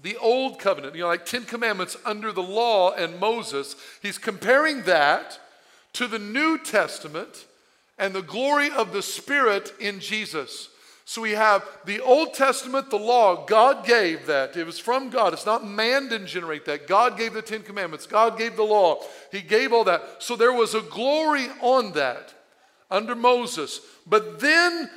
the 0.00 0.16
Old 0.18 0.60
Covenant, 0.60 0.94
you 0.94 1.00
know, 1.00 1.08
like 1.08 1.26
Ten 1.26 1.44
Commandments 1.44 1.96
under 2.04 2.30
the 2.30 2.42
law 2.42 2.92
and 2.92 3.18
Moses. 3.18 3.74
He's 4.00 4.16
comparing 4.16 4.84
that 4.84 5.40
to 5.94 6.06
the 6.06 6.20
New 6.20 6.58
Testament 6.58 7.46
and 7.98 8.14
the 8.14 8.22
glory 8.22 8.70
of 8.70 8.92
the 8.92 9.02
Spirit 9.02 9.74
in 9.80 9.98
Jesus. 9.98 10.68
So 11.10 11.22
we 11.22 11.32
have 11.32 11.66
the 11.86 11.98
Old 11.98 12.34
Testament, 12.34 12.88
the 12.88 12.96
law. 12.96 13.44
God 13.44 13.84
gave 13.84 14.26
that. 14.26 14.56
It 14.56 14.64
was 14.64 14.78
from 14.78 15.10
God. 15.10 15.32
It's 15.32 15.44
not 15.44 15.66
man 15.66 16.08
didn't 16.08 16.28
generate 16.28 16.64
that. 16.66 16.86
God 16.86 17.18
gave 17.18 17.32
the 17.32 17.42
Ten 17.42 17.64
Commandments. 17.64 18.06
God 18.06 18.38
gave 18.38 18.54
the 18.54 18.62
law. 18.62 19.00
He 19.32 19.40
gave 19.40 19.72
all 19.72 19.82
that. 19.82 20.22
So 20.22 20.36
there 20.36 20.52
was 20.52 20.76
a 20.76 20.82
glory 20.82 21.48
on 21.62 21.94
that 21.94 22.32
under 22.92 23.16
Moses. 23.16 23.80
But 24.06 24.38
then 24.38 24.88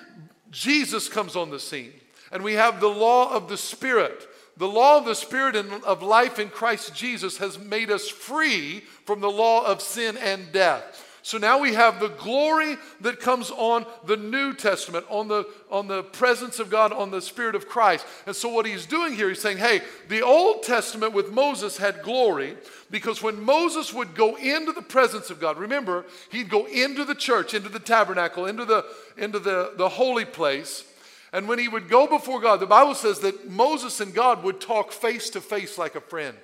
Jesus 0.51 1.09
comes 1.09 1.35
on 1.35 1.49
the 1.49 1.59
scene. 1.59 1.93
And 2.31 2.43
we 2.43 2.53
have 2.53 2.79
the 2.79 2.89
law 2.89 3.35
of 3.35 3.49
the 3.49 3.57
Spirit. 3.57 4.27
The 4.57 4.67
law 4.67 4.99
of 4.99 5.05
the 5.05 5.15
Spirit 5.15 5.55
and 5.55 5.83
of 5.83 6.03
life 6.03 6.37
in 6.37 6.49
Christ 6.49 6.93
Jesus 6.93 7.37
has 7.37 7.57
made 7.57 7.89
us 7.89 8.07
free 8.07 8.81
from 9.07 9.19
the 9.19 9.31
law 9.31 9.65
of 9.65 9.81
sin 9.81 10.17
and 10.17 10.51
death. 10.51 11.02
So 11.25 11.37
now 11.37 11.57
we 11.57 11.73
have 11.73 12.01
the 12.01 12.09
glory 12.09 12.75
that 12.99 13.21
comes 13.21 13.49
on 13.49 13.85
the 14.05 14.17
New 14.17 14.53
Testament, 14.53 15.05
on 15.09 15.29
the, 15.29 15.47
on 15.71 15.87
the 15.87 16.03
presence 16.03 16.59
of 16.59 16.69
God, 16.69 16.91
on 16.91 17.11
the 17.11 17.21
Spirit 17.21 17.55
of 17.55 17.69
Christ. 17.69 18.05
And 18.27 18.35
so 18.35 18.49
what 18.49 18.65
he's 18.65 18.85
doing 18.85 19.13
here, 19.13 19.29
he's 19.29 19.41
saying, 19.41 19.57
hey, 19.57 19.79
the 20.09 20.21
Old 20.21 20.63
Testament 20.63 21.13
with 21.13 21.31
Moses 21.31 21.77
had 21.77 22.03
glory 22.03 22.57
because 22.91 23.23
when 23.23 23.41
Moses 23.41 23.93
would 23.93 24.15
go 24.15 24.35
into 24.35 24.73
the 24.73 24.81
presence 24.81 25.29
of 25.29 25.39
God, 25.39 25.57
remember, 25.57 26.03
he'd 26.29 26.49
go 26.49 26.65
into 26.65 27.05
the 27.05 27.15
church, 27.15 27.53
into 27.53 27.69
the 27.69 27.79
tabernacle, 27.79 28.45
into 28.45 28.65
the, 28.65 28.85
into 29.17 29.39
the, 29.39 29.71
the 29.77 29.87
holy 29.87 30.25
place. 30.25 30.83
And 31.31 31.47
when 31.47 31.57
he 31.57 31.69
would 31.69 31.87
go 31.87 32.05
before 32.05 32.41
God, 32.41 32.59
the 32.59 32.65
Bible 32.65 32.95
says 32.95 33.19
that 33.19 33.49
Moses 33.49 34.01
and 34.01 34.13
God 34.13 34.43
would 34.43 34.59
talk 34.59 34.91
face 34.91 35.29
to 35.29 35.39
face 35.39 35.77
like 35.77 35.95
a 35.95 36.01
friend. 36.01 36.37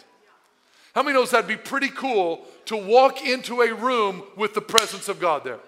How 0.96 1.04
many 1.04 1.14
knows 1.14 1.32
that'd 1.32 1.48
be 1.48 1.56
pretty 1.56 1.90
cool 1.90 2.46
to 2.66 2.76
walk 2.76 3.26
into 3.26 3.62
a 3.62 3.74
room 3.74 4.24
with 4.36 4.54
the 4.54 4.62
presence 4.62 5.08
of 5.08 5.20
God 5.20 5.44
there? 5.44 5.60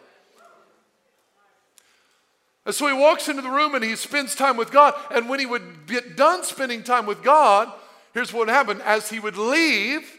And 2.66 2.76
so 2.76 2.88
he 2.88 2.94
walks 2.94 3.28
into 3.28 3.42
the 3.42 3.50
room 3.50 3.74
and 3.74 3.84
he 3.84 3.96
spends 3.96 4.36
time 4.36 4.56
with 4.56 4.72
God. 4.72 4.94
And 5.12 5.28
when 5.28 5.40
he 5.40 5.46
would 5.46 5.88
get 5.88 6.16
done 6.16 6.44
spending 6.44 6.84
time 6.84 7.06
with 7.06 7.24
God, 7.24 7.72
here's 8.14 8.34
what 8.34 8.48
happened. 8.50 8.82
As 8.84 9.10
he 9.10 9.20
would 9.20 9.38
leave, 9.38 10.10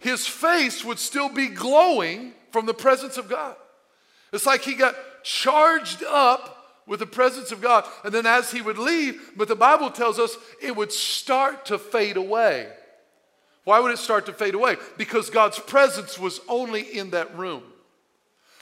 his 0.00 0.26
face 0.26 0.84
would 0.84 0.98
still 0.98 1.28
be 1.28 1.48
glowing 1.48 2.32
from 2.50 2.66
the 2.66 2.74
presence 2.74 3.18
of 3.18 3.28
God. 3.28 3.54
It's 4.32 4.46
like 4.46 4.62
he 4.62 4.74
got 4.74 4.96
charged 5.22 6.02
up 6.02 6.80
with 6.86 6.98
the 6.98 7.06
presence 7.06 7.52
of 7.52 7.60
God. 7.60 7.84
And 8.04 8.12
then 8.12 8.26
as 8.26 8.50
he 8.50 8.62
would 8.62 8.78
leave, 8.78 9.32
but 9.36 9.46
the 9.46 9.54
Bible 9.54 9.90
tells 9.90 10.18
us 10.18 10.36
it 10.60 10.74
would 10.74 10.90
start 10.90 11.66
to 11.66 11.78
fade 11.78 12.16
away. 12.16 12.68
Why 13.64 13.78
would 13.78 13.92
it 13.92 13.98
start 13.98 14.26
to 14.26 14.32
fade 14.32 14.54
away? 14.54 14.76
Because 14.96 15.30
God's 15.30 15.58
presence 15.58 16.18
was 16.18 16.40
only 16.48 16.82
in 16.82 17.10
that 17.10 17.36
room. 17.36 17.62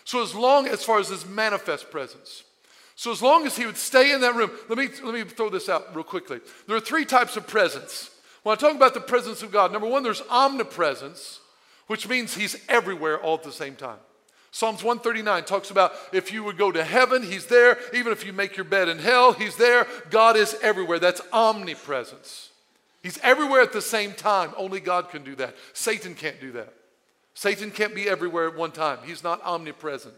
So, 0.04 0.22
as 0.22 0.34
long 0.34 0.66
as 0.66 0.84
far 0.84 0.98
as 0.98 1.08
his 1.08 1.26
manifest 1.26 1.90
presence, 1.90 2.42
so 2.96 3.12
as 3.12 3.22
long 3.22 3.46
as 3.46 3.56
he 3.56 3.64
would 3.64 3.78
stay 3.78 4.12
in 4.12 4.20
that 4.20 4.34
room, 4.34 4.50
let 4.68 4.76
me, 4.76 4.88
let 5.02 5.14
me 5.14 5.24
throw 5.24 5.48
this 5.48 5.70
out 5.70 5.94
real 5.94 6.04
quickly. 6.04 6.40
There 6.66 6.76
are 6.76 6.80
three 6.80 7.06
types 7.06 7.36
of 7.36 7.46
presence. 7.46 8.10
When 8.42 8.52
I 8.52 8.60
talk 8.60 8.76
about 8.76 8.92
the 8.92 9.00
presence 9.00 9.42
of 9.42 9.52
God, 9.52 9.72
number 9.72 9.88
one, 9.88 10.02
there's 10.02 10.22
omnipresence, 10.28 11.40
which 11.86 12.08
means 12.08 12.34
he's 12.34 12.62
everywhere 12.68 13.18
all 13.18 13.36
at 13.36 13.42
the 13.42 13.52
same 13.52 13.74
time. 13.74 13.98
Psalms 14.50 14.82
139 14.82 15.44
talks 15.44 15.70
about 15.70 15.92
if 16.12 16.32
you 16.32 16.44
would 16.44 16.58
go 16.58 16.72
to 16.72 16.84
heaven, 16.84 17.22
he's 17.22 17.46
there. 17.46 17.78
Even 17.94 18.12
if 18.12 18.26
you 18.26 18.32
make 18.32 18.56
your 18.56 18.64
bed 18.64 18.88
in 18.88 18.98
hell, 18.98 19.32
he's 19.32 19.56
there. 19.56 19.86
God 20.10 20.36
is 20.36 20.56
everywhere. 20.60 20.98
That's 20.98 21.22
omnipresence. 21.32 22.49
He's 23.02 23.18
everywhere 23.22 23.60
at 23.62 23.72
the 23.72 23.82
same 23.82 24.12
time. 24.12 24.52
Only 24.56 24.80
God 24.80 25.08
can 25.08 25.24
do 25.24 25.34
that. 25.36 25.56
Satan 25.72 26.14
can't 26.14 26.40
do 26.40 26.52
that. 26.52 26.74
Satan 27.34 27.70
can't 27.70 27.94
be 27.94 28.08
everywhere 28.08 28.48
at 28.48 28.56
one 28.56 28.72
time. 28.72 28.98
He's 29.04 29.24
not 29.24 29.42
omnipresent. 29.42 30.14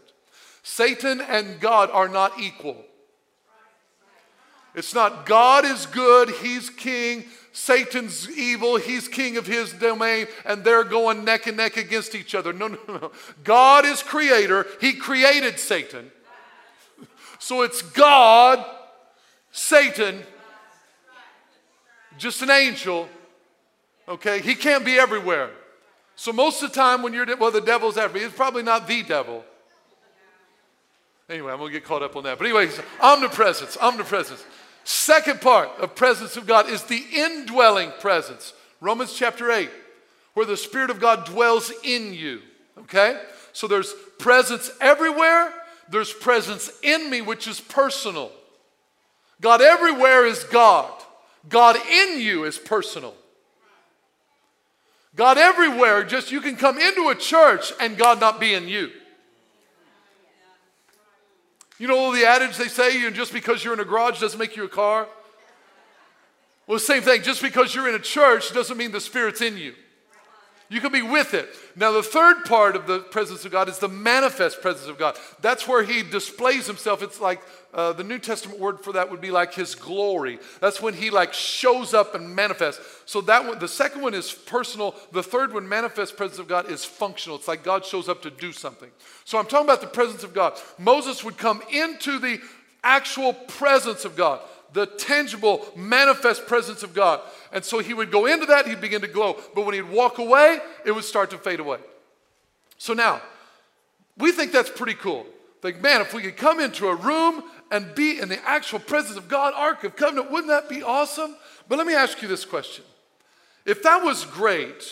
Satan 0.63 1.21
and 1.21 1.59
God 1.59 1.89
are 1.91 2.07
not 2.07 2.39
equal. 2.39 2.83
It's 4.75 4.93
not 4.93 5.25
God 5.25 5.65
is 5.65 5.85
good, 5.85 6.29
he's 6.41 6.69
king, 6.69 7.25
Satan's 7.51 8.29
evil, 8.31 8.77
he's 8.77 9.07
king 9.07 9.37
of 9.37 9.45
his 9.45 9.71
domain, 9.73 10.25
and 10.45 10.63
they're 10.63 10.83
going 10.83 11.23
neck 11.23 11.45
and 11.45 11.57
neck 11.57 11.77
against 11.77 12.15
each 12.15 12.33
other. 12.33 12.51
No, 12.51 12.69
no, 12.69 12.79
no. 12.87 13.11
God 13.43 13.85
is 13.85 14.01
creator, 14.01 14.65
he 14.81 14.93
created 14.93 15.59
Satan. 15.59 16.11
So 17.37 17.61
it's 17.61 17.81
God, 17.81 18.65
Satan, 19.51 20.23
just 22.17 22.41
an 22.41 22.49
angel. 22.49 23.07
Okay, 24.07 24.41
he 24.41 24.55
can't 24.55 24.85
be 24.85 24.97
everywhere. 24.97 25.49
So 26.15 26.31
most 26.31 26.61
of 26.61 26.69
the 26.69 26.75
time 26.75 27.01
when 27.01 27.13
you're, 27.13 27.25
well, 27.37 27.51
the 27.51 27.61
devil's 27.61 27.97
everywhere. 27.97 28.27
It's 28.27 28.35
probably 28.35 28.63
not 28.63 28.87
the 28.87 29.03
devil. 29.03 29.43
Anyway, 31.29 31.51
I'm 31.51 31.57
going 31.57 31.71
to 31.71 31.79
get 31.79 31.85
caught 31.85 32.03
up 32.03 32.15
on 32.15 32.23
that. 32.23 32.37
But, 32.37 32.45
anyways, 32.45 32.79
omnipresence, 33.01 33.77
omnipresence. 33.77 34.43
Second 34.83 35.41
part 35.41 35.69
of 35.79 35.95
presence 35.95 36.35
of 36.35 36.45
God 36.45 36.69
is 36.69 36.83
the 36.83 37.03
indwelling 37.13 37.91
presence. 37.99 38.53
Romans 38.81 39.13
chapter 39.13 39.49
8, 39.49 39.69
where 40.33 40.45
the 40.45 40.57
Spirit 40.57 40.89
of 40.89 40.99
God 40.99 41.25
dwells 41.25 41.71
in 41.83 42.13
you. 42.13 42.41
Okay? 42.77 43.19
So 43.53 43.67
there's 43.67 43.93
presence 44.19 44.69
everywhere, 44.81 45.53
there's 45.89 46.11
presence 46.11 46.71
in 46.81 47.09
me, 47.09 47.21
which 47.21 47.47
is 47.47 47.61
personal. 47.61 48.31
God 49.39 49.61
everywhere 49.61 50.25
is 50.25 50.43
God, 50.43 50.91
God 51.49 51.75
in 51.75 52.19
you 52.19 52.45
is 52.45 52.57
personal. 52.57 53.15
God 55.15 55.37
everywhere, 55.37 56.03
just 56.03 56.31
you 56.31 56.41
can 56.41 56.55
come 56.55 56.79
into 56.79 57.09
a 57.09 57.15
church 57.15 57.71
and 57.79 57.97
God 57.97 58.19
not 58.19 58.39
be 58.39 58.53
in 58.53 58.67
you. 58.67 58.89
You 61.77 61.87
know 61.87 62.13
the 62.13 62.25
adage 62.25 62.57
they 62.57 62.67
say, 62.67 62.97
you 62.99 63.11
just 63.11 63.33
because 63.33 63.63
you're 63.63 63.73
in 63.73 63.79
a 63.79 63.85
garage 63.85 64.19
doesn't 64.19 64.39
make 64.39 64.55
you 64.55 64.63
a 64.63 64.69
car? 64.69 65.07
Well, 66.65 66.79
same 66.79 67.03
thing, 67.03 67.23
just 67.23 67.41
because 67.41 67.75
you're 67.75 67.89
in 67.89 67.95
a 67.95 67.99
church 67.99 68.53
doesn't 68.53 68.77
mean 68.77 68.91
the 68.91 69.01
Spirit's 69.01 69.41
in 69.41 69.57
you. 69.57 69.73
You 70.73 70.81
can 70.81 70.91
be 70.91 71.03
with 71.03 71.35
it. 71.35 71.49
Now, 71.75 71.91
the 71.91 72.01
third 72.01 72.45
part 72.45 72.75
of 72.75 72.87
the 72.87 72.97
presence 72.97 73.45
of 73.45 73.51
God 73.51 73.69
is 73.69 73.77
the 73.77 73.87
manifest 73.87 74.59
presence 74.59 74.89
of 74.89 74.97
God. 74.97 75.15
That's 75.39 75.67
where 75.67 75.83
He 75.83 76.01
displays 76.01 76.65
Himself. 76.65 77.03
It's 77.03 77.21
like 77.21 77.43
uh, 77.75 77.93
the 77.93 78.03
New 78.03 78.17
Testament 78.17 78.59
word 78.59 78.79
for 78.79 78.93
that 78.93 79.11
would 79.11 79.21
be 79.21 79.29
like 79.29 79.53
His 79.53 79.75
glory. 79.75 80.39
That's 80.61 80.81
when 80.81 80.95
He 80.95 81.11
like 81.11 81.31
shows 81.31 81.93
up 81.93 82.15
and 82.15 82.35
manifests. 82.35 82.81
So 83.05 83.21
that 83.21 83.47
one, 83.47 83.59
the 83.59 83.67
second 83.67 84.01
one 84.01 84.15
is 84.15 84.31
personal. 84.33 84.95
The 85.11 85.21
third 85.21 85.53
one, 85.53 85.69
manifest 85.69 86.17
presence 86.17 86.39
of 86.39 86.47
God, 86.47 86.71
is 86.71 86.83
functional. 86.83 87.37
It's 87.37 87.47
like 87.47 87.63
God 87.63 87.85
shows 87.85 88.09
up 88.09 88.23
to 88.23 88.31
do 88.31 88.51
something. 88.51 88.89
So 89.25 89.37
I'm 89.37 89.45
talking 89.45 89.67
about 89.67 89.81
the 89.81 89.85
presence 89.85 90.23
of 90.23 90.33
God. 90.33 90.59
Moses 90.79 91.23
would 91.23 91.37
come 91.37 91.61
into 91.71 92.17
the 92.17 92.39
actual 92.83 93.33
presence 93.33 94.05
of 94.05 94.15
God 94.15 94.39
the 94.73 94.85
tangible, 94.85 95.65
manifest 95.75 96.47
presence 96.47 96.83
of 96.83 96.93
God. 96.93 97.21
And 97.51 97.63
so 97.63 97.79
he 97.79 97.93
would 97.93 98.11
go 98.11 98.25
into 98.25 98.45
that, 98.47 98.67
he'd 98.67 98.81
begin 98.81 99.01
to 99.01 99.07
glow. 99.07 99.37
But 99.55 99.65
when 99.65 99.75
he'd 99.75 99.83
walk 99.83 100.17
away, 100.17 100.59
it 100.85 100.91
would 100.91 101.03
start 101.03 101.29
to 101.31 101.37
fade 101.37 101.59
away. 101.59 101.77
So 102.77 102.93
now, 102.93 103.21
we 104.17 104.31
think 104.31 104.51
that's 104.51 104.69
pretty 104.69 104.95
cool. 104.95 105.25
Like, 105.61 105.81
man, 105.81 106.01
if 106.01 106.13
we 106.13 106.21
could 106.21 106.35
come 106.35 106.59
into 106.59 106.87
a 106.87 106.95
room 106.95 107.43
and 107.71 107.95
be 107.95 108.19
in 108.19 108.27
the 108.27 108.39
actual 108.47 108.79
presence 108.79 109.17
of 109.17 109.29
God, 109.29 109.53
Ark 109.55 109.83
of 109.83 109.95
Covenant, 109.95 110.29
wouldn't 110.29 110.49
that 110.49 110.67
be 110.67 110.83
awesome? 110.83 111.35
But 111.69 111.77
let 111.77 111.87
me 111.87 111.93
ask 111.93 112.21
you 112.21 112.27
this 112.27 112.43
question. 112.43 112.83
If 113.65 113.81
that 113.83 114.03
was 114.03 114.25
great, 114.25 114.83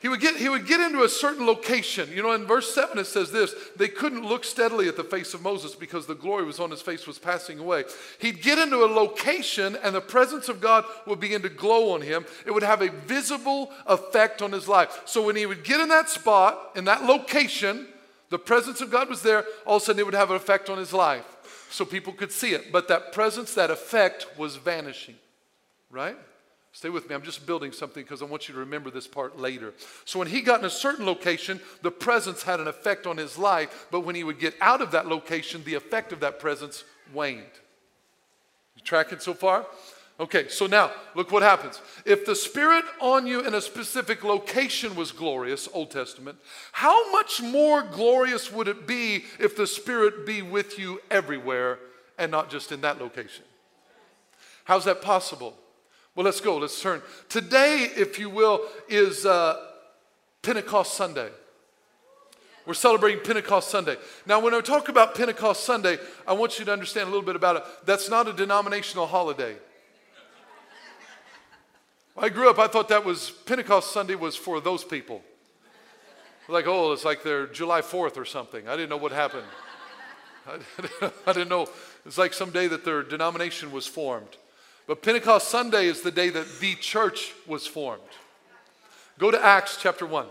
he 0.00 0.06
would, 0.06 0.20
get, 0.20 0.36
he 0.36 0.48
would 0.48 0.66
get 0.66 0.80
into 0.80 1.02
a 1.02 1.08
certain 1.08 1.44
location. 1.44 2.08
You 2.12 2.22
know, 2.22 2.30
in 2.30 2.46
verse 2.46 2.72
7 2.72 2.98
it 2.98 3.06
says 3.06 3.32
this 3.32 3.52
they 3.76 3.88
couldn't 3.88 4.24
look 4.24 4.44
steadily 4.44 4.86
at 4.86 4.96
the 4.96 5.02
face 5.02 5.34
of 5.34 5.42
Moses 5.42 5.74
because 5.74 6.06
the 6.06 6.14
glory 6.14 6.44
was 6.44 6.60
on 6.60 6.70
his 6.70 6.80
face 6.80 7.06
was 7.06 7.18
passing 7.18 7.58
away. 7.58 7.84
He'd 8.20 8.40
get 8.40 8.58
into 8.58 8.84
a 8.84 8.86
location 8.86 9.76
and 9.82 9.94
the 9.94 10.00
presence 10.00 10.48
of 10.48 10.60
God 10.60 10.84
would 11.06 11.18
begin 11.18 11.42
to 11.42 11.48
glow 11.48 11.94
on 11.94 12.02
him. 12.02 12.26
It 12.46 12.52
would 12.52 12.62
have 12.62 12.80
a 12.80 12.90
visible 12.90 13.72
effect 13.86 14.40
on 14.40 14.52
his 14.52 14.68
life. 14.68 15.02
So 15.04 15.26
when 15.26 15.34
he 15.34 15.46
would 15.46 15.64
get 15.64 15.80
in 15.80 15.88
that 15.88 16.08
spot, 16.08 16.72
in 16.76 16.84
that 16.84 17.02
location, 17.02 17.88
the 18.30 18.38
presence 18.38 18.80
of 18.80 18.92
God 18.92 19.08
was 19.08 19.22
there, 19.22 19.44
all 19.66 19.78
of 19.78 19.82
a 19.82 19.86
sudden 19.86 19.98
it 19.98 20.04
would 20.04 20.14
have 20.14 20.30
an 20.30 20.36
effect 20.36 20.70
on 20.70 20.78
his 20.78 20.92
life. 20.92 21.24
So 21.70 21.84
people 21.84 22.12
could 22.12 22.30
see 22.30 22.52
it. 22.52 22.70
But 22.70 22.86
that 22.86 23.12
presence, 23.12 23.52
that 23.54 23.72
effect 23.72 24.38
was 24.38 24.56
vanishing, 24.56 25.16
right? 25.90 26.16
Stay 26.72 26.90
with 26.90 27.08
me. 27.08 27.14
I'm 27.14 27.22
just 27.22 27.46
building 27.46 27.72
something 27.72 28.02
because 28.02 28.22
I 28.22 28.26
want 28.26 28.48
you 28.48 28.54
to 28.54 28.60
remember 28.60 28.90
this 28.90 29.06
part 29.06 29.38
later. 29.38 29.72
So, 30.04 30.18
when 30.18 30.28
he 30.28 30.40
got 30.40 30.60
in 30.60 30.66
a 30.66 30.70
certain 30.70 31.06
location, 31.06 31.60
the 31.82 31.90
presence 31.90 32.42
had 32.42 32.60
an 32.60 32.68
effect 32.68 33.06
on 33.06 33.16
his 33.16 33.38
life, 33.38 33.86
but 33.90 34.00
when 34.00 34.14
he 34.14 34.22
would 34.22 34.38
get 34.38 34.54
out 34.60 34.80
of 34.80 34.90
that 34.92 35.06
location, 35.06 35.64
the 35.64 35.74
effect 35.74 36.12
of 36.12 36.20
that 36.20 36.38
presence 36.38 36.84
waned. 37.12 37.42
You 38.76 38.82
tracking 38.84 39.18
so 39.18 39.34
far? 39.34 39.66
Okay, 40.20 40.48
so 40.48 40.66
now 40.66 40.90
look 41.14 41.30
what 41.30 41.44
happens. 41.44 41.80
If 42.04 42.26
the 42.26 42.34
Spirit 42.34 42.84
on 43.00 43.26
you 43.26 43.46
in 43.46 43.54
a 43.54 43.60
specific 43.60 44.24
location 44.24 44.96
was 44.96 45.12
glorious, 45.12 45.68
Old 45.72 45.92
Testament, 45.92 46.38
how 46.72 47.12
much 47.12 47.40
more 47.40 47.82
glorious 47.82 48.50
would 48.50 48.66
it 48.66 48.86
be 48.86 49.24
if 49.38 49.56
the 49.56 49.66
Spirit 49.66 50.26
be 50.26 50.42
with 50.42 50.76
you 50.76 51.00
everywhere 51.08 51.78
and 52.18 52.32
not 52.32 52.50
just 52.50 52.72
in 52.72 52.80
that 52.80 53.00
location? 53.00 53.44
How's 54.64 54.84
that 54.86 55.02
possible? 55.02 55.56
Well, 56.18 56.24
let's 56.24 56.40
go. 56.40 56.56
Let's 56.56 56.82
turn. 56.82 57.00
Today, 57.28 57.88
if 57.96 58.18
you 58.18 58.28
will, 58.28 58.62
is 58.88 59.24
uh, 59.24 59.56
Pentecost 60.42 60.94
Sunday. 60.94 61.28
We're 62.66 62.74
celebrating 62.74 63.22
Pentecost 63.22 63.70
Sunday. 63.70 63.94
Now, 64.26 64.40
when 64.40 64.52
I 64.52 64.60
talk 64.60 64.88
about 64.88 65.14
Pentecost 65.14 65.62
Sunday, 65.62 65.96
I 66.26 66.32
want 66.32 66.58
you 66.58 66.64
to 66.64 66.72
understand 66.72 67.06
a 67.06 67.10
little 67.12 67.24
bit 67.24 67.36
about 67.36 67.54
it. 67.54 67.62
That's 67.84 68.10
not 68.10 68.26
a 68.26 68.32
denominational 68.32 69.06
holiday. 69.06 69.54
I 72.16 72.30
grew 72.30 72.50
up, 72.50 72.58
I 72.58 72.66
thought 72.66 72.88
that 72.88 73.04
was 73.04 73.30
Pentecost 73.46 73.92
Sunday 73.92 74.16
was 74.16 74.34
for 74.34 74.60
those 74.60 74.82
people. 74.82 75.22
Like, 76.48 76.66
oh, 76.66 76.90
it's 76.94 77.04
like 77.04 77.22
their 77.22 77.46
July 77.46 77.80
4th 77.80 78.16
or 78.16 78.24
something. 78.24 78.66
I 78.66 78.74
didn't 78.74 78.90
know 78.90 78.96
what 78.96 79.12
happened. 79.12 79.46
I 81.28 81.32
didn't 81.32 81.48
know. 81.48 81.68
It's 82.04 82.18
like 82.18 82.34
some 82.34 82.50
day 82.50 82.66
that 82.66 82.84
their 82.84 83.04
denomination 83.04 83.70
was 83.70 83.86
formed. 83.86 84.36
But 84.88 85.02
Pentecost 85.02 85.48
Sunday 85.48 85.86
is 85.86 86.00
the 86.00 86.10
day 86.10 86.30
that 86.30 86.60
the 86.60 86.74
church 86.74 87.34
was 87.46 87.66
formed. 87.66 88.00
Go 89.18 89.30
to 89.30 89.44
Acts 89.44 89.76
chapter 89.80 90.06
1. 90.06 90.24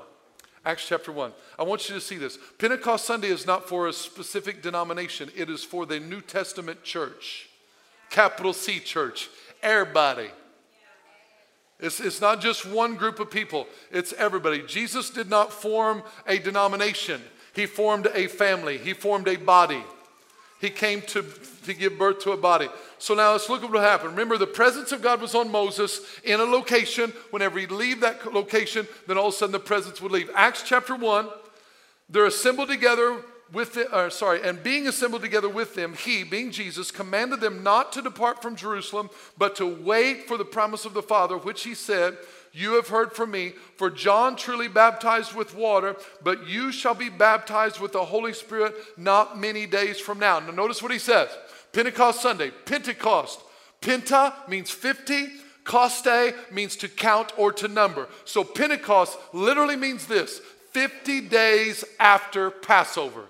Acts 0.66 0.88
chapter 0.88 1.12
1. 1.12 1.32
I 1.60 1.64
want 1.64 1.88
you 1.88 1.94
to 1.94 2.02
see 2.02 2.18
this. 2.18 2.40
Pentecost 2.58 3.06
Sunday 3.06 3.28
is 3.28 3.46
not 3.46 3.70
for 3.70 3.88
a 3.88 3.94
specific 3.94 4.64
denomination, 4.64 5.30
it 5.36 5.50
is 5.52 5.64
for 5.64 5.86
the 5.86 6.00
New 6.00 6.22
Testament 6.22 6.84
church. 6.84 7.50
Capital 8.10 8.52
C 8.52 8.80
church. 8.80 9.30
Everybody. 9.62 10.30
It's, 11.80 12.00
it's 12.00 12.20
not 12.20 12.42
just 12.42 12.66
one 12.66 12.96
group 12.96 13.20
of 13.20 13.30
people, 13.30 13.68
it's 13.92 14.12
everybody. 14.14 14.64
Jesus 14.64 15.12
did 15.12 15.30
not 15.30 15.54
form 15.54 16.02
a 16.26 16.40
denomination, 16.40 17.22
He 17.54 17.68
formed 17.68 18.08
a 18.16 18.26
family, 18.26 18.80
He 18.80 18.94
formed 18.94 19.28
a 19.28 19.36
body. 19.36 19.84
He 20.60 20.72
came 20.72 21.02
to, 21.04 21.24
to 21.66 21.74
give 21.74 22.00
birth 22.00 22.20
to 22.22 22.32
a 22.32 22.38
body. 22.38 22.68
So 23.00 23.14
now 23.14 23.32
let's 23.32 23.50
look 23.50 23.64
at 23.64 23.72
what 23.72 23.84
happened. 23.84 24.12
Remember, 24.12 24.38
the 24.38 24.48
presence 24.48 24.92
of 24.92 25.02
God 25.02 25.22
was 25.22 25.36
on 25.36 25.52
Moses 25.52 26.02
in 26.24 26.40
a 26.40 26.44
location. 26.44 27.14
Whenever 27.30 27.60
he'd 27.60 27.72
leave 27.72 28.02
that 28.02 28.34
location, 28.34 28.88
then 29.06 29.18
all 29.18 29.28
of 29.28 29.34
a 29.34 29.38
sudden 29.38 29.52
the 29.52 29.60
presence 29.60 30.02
would 30.02 30.12
leave. 30.12 30.30
Acts 30.34 30.64
chapter 30.64 30.96
1, 30.96 31.28
they're 32.10 32.26
assembled 32.26 32.70
together 32.70 33.22
with 33.54 33.74
the, 33.74 33.90
uh, 33.92 34.10
sorry, 34.10 34.42
and 34.44 34.62
being 34.62 34.88
assembled 34.88 35.22
together 35.22 35.50
with 35.50 35.76
them, 35.76 35.94
he, 35.94 36.24
being 36.24 36.52
Jesus, 36.52 36.92
commanded 36.92 37.40
them 37.40 37.64
not 37.64 37.94
to 37.94 38.02
depart 38.02 38.42
from 38.42 38.56
Jerusalem, 38.56 39.10
but 39.38 39.56
to 39.58 39.66
wait 39.66 40.28
for 40.28 40.38
the 40.38 40.46
promise 40.46 40.86
of 40.86 40.94
the 40.94 41.02
Father, 41.02 41.38
which 41.38 41.64
he 41.64 41.74
said, 41.74 42.18
You 42.52 42.74
have 42.74 42.90
heard 42.90 43.14
from 43.14 43.32
me, 43.32 43.54
for 43.78 43.90
John 43.90 44.36
truly 44.36 44.68
baptized 44.68 45.34
with 45.34 45.56
water, 45.56 45.96
but 46.24 46.48
you 46.48 46.72
shall 46.72 46.96
be 46.96 47.10
baptized 47.10 47.80
with 47.80 47.94
the 47.94 48.06
Holy 48.06 48.34
Spirit 48.34 48.76
not 48.98 49.40
many 49.40 49.66
days 49.66 50.00
from 50.00 50.20
now. 50.20 50.40
Now, 50.40 50.52
notice 50.52 50.84
what 50.84 50.92
he 50.92 51.00
says 51.00 51.30
Pentecost 51.78 52.24
Sunday, 52.24 52.50
Pentecost. 52.66 53.40
Penta 53.82 54.34
means 54.50 54.72
50. 54.72 55.28
Coste 55.64 56.34
means 56.52 56.76
to 56.78 56.88
count 56.90 57.32
or 57.38 57.54
to 57.54 57.68
number. 57.68 58.08
So 58.26 58.44
Pentecost 58.44 59.16
literally 59.32 59.76
means 59.76 60.08
this 60.08 60.42
50 60.72 61.22
days 61.28 61.86
after 62.00 62.50
Passover. 62.50 63.26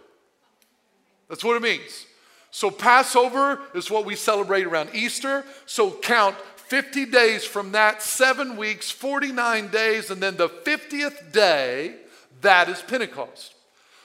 That's 1.28 1.44
what 1.44 1.58
it 1.58 1.62
means. 1.62 2.06
So, 2.50 2.72
Passover 2.72 3.60
is 3.76 3.92
what 3.92 4.06
we 4.06 4.16
celebrate 4.16 4.64
around 4.64 4.92
Easter. 4.94 5.44
So, 5.66 5.92
count 5.92 6.38
50 6.56 7.06
days 7.08 7.44
from 7.44 7.74
that, 7.74 8.02
seven 8.02 8.56
weeks, 8.56 8.90
49 8.90 9.68
days, 9.68 10.10
and 10.10 10.24
then 10.24 10.38
the 10.38 10.48
50th 10.48 11.34
day, 11.34 11.98
that 12.40 12.70
is 12.70 12.82
Pentecost. 12.82 13.56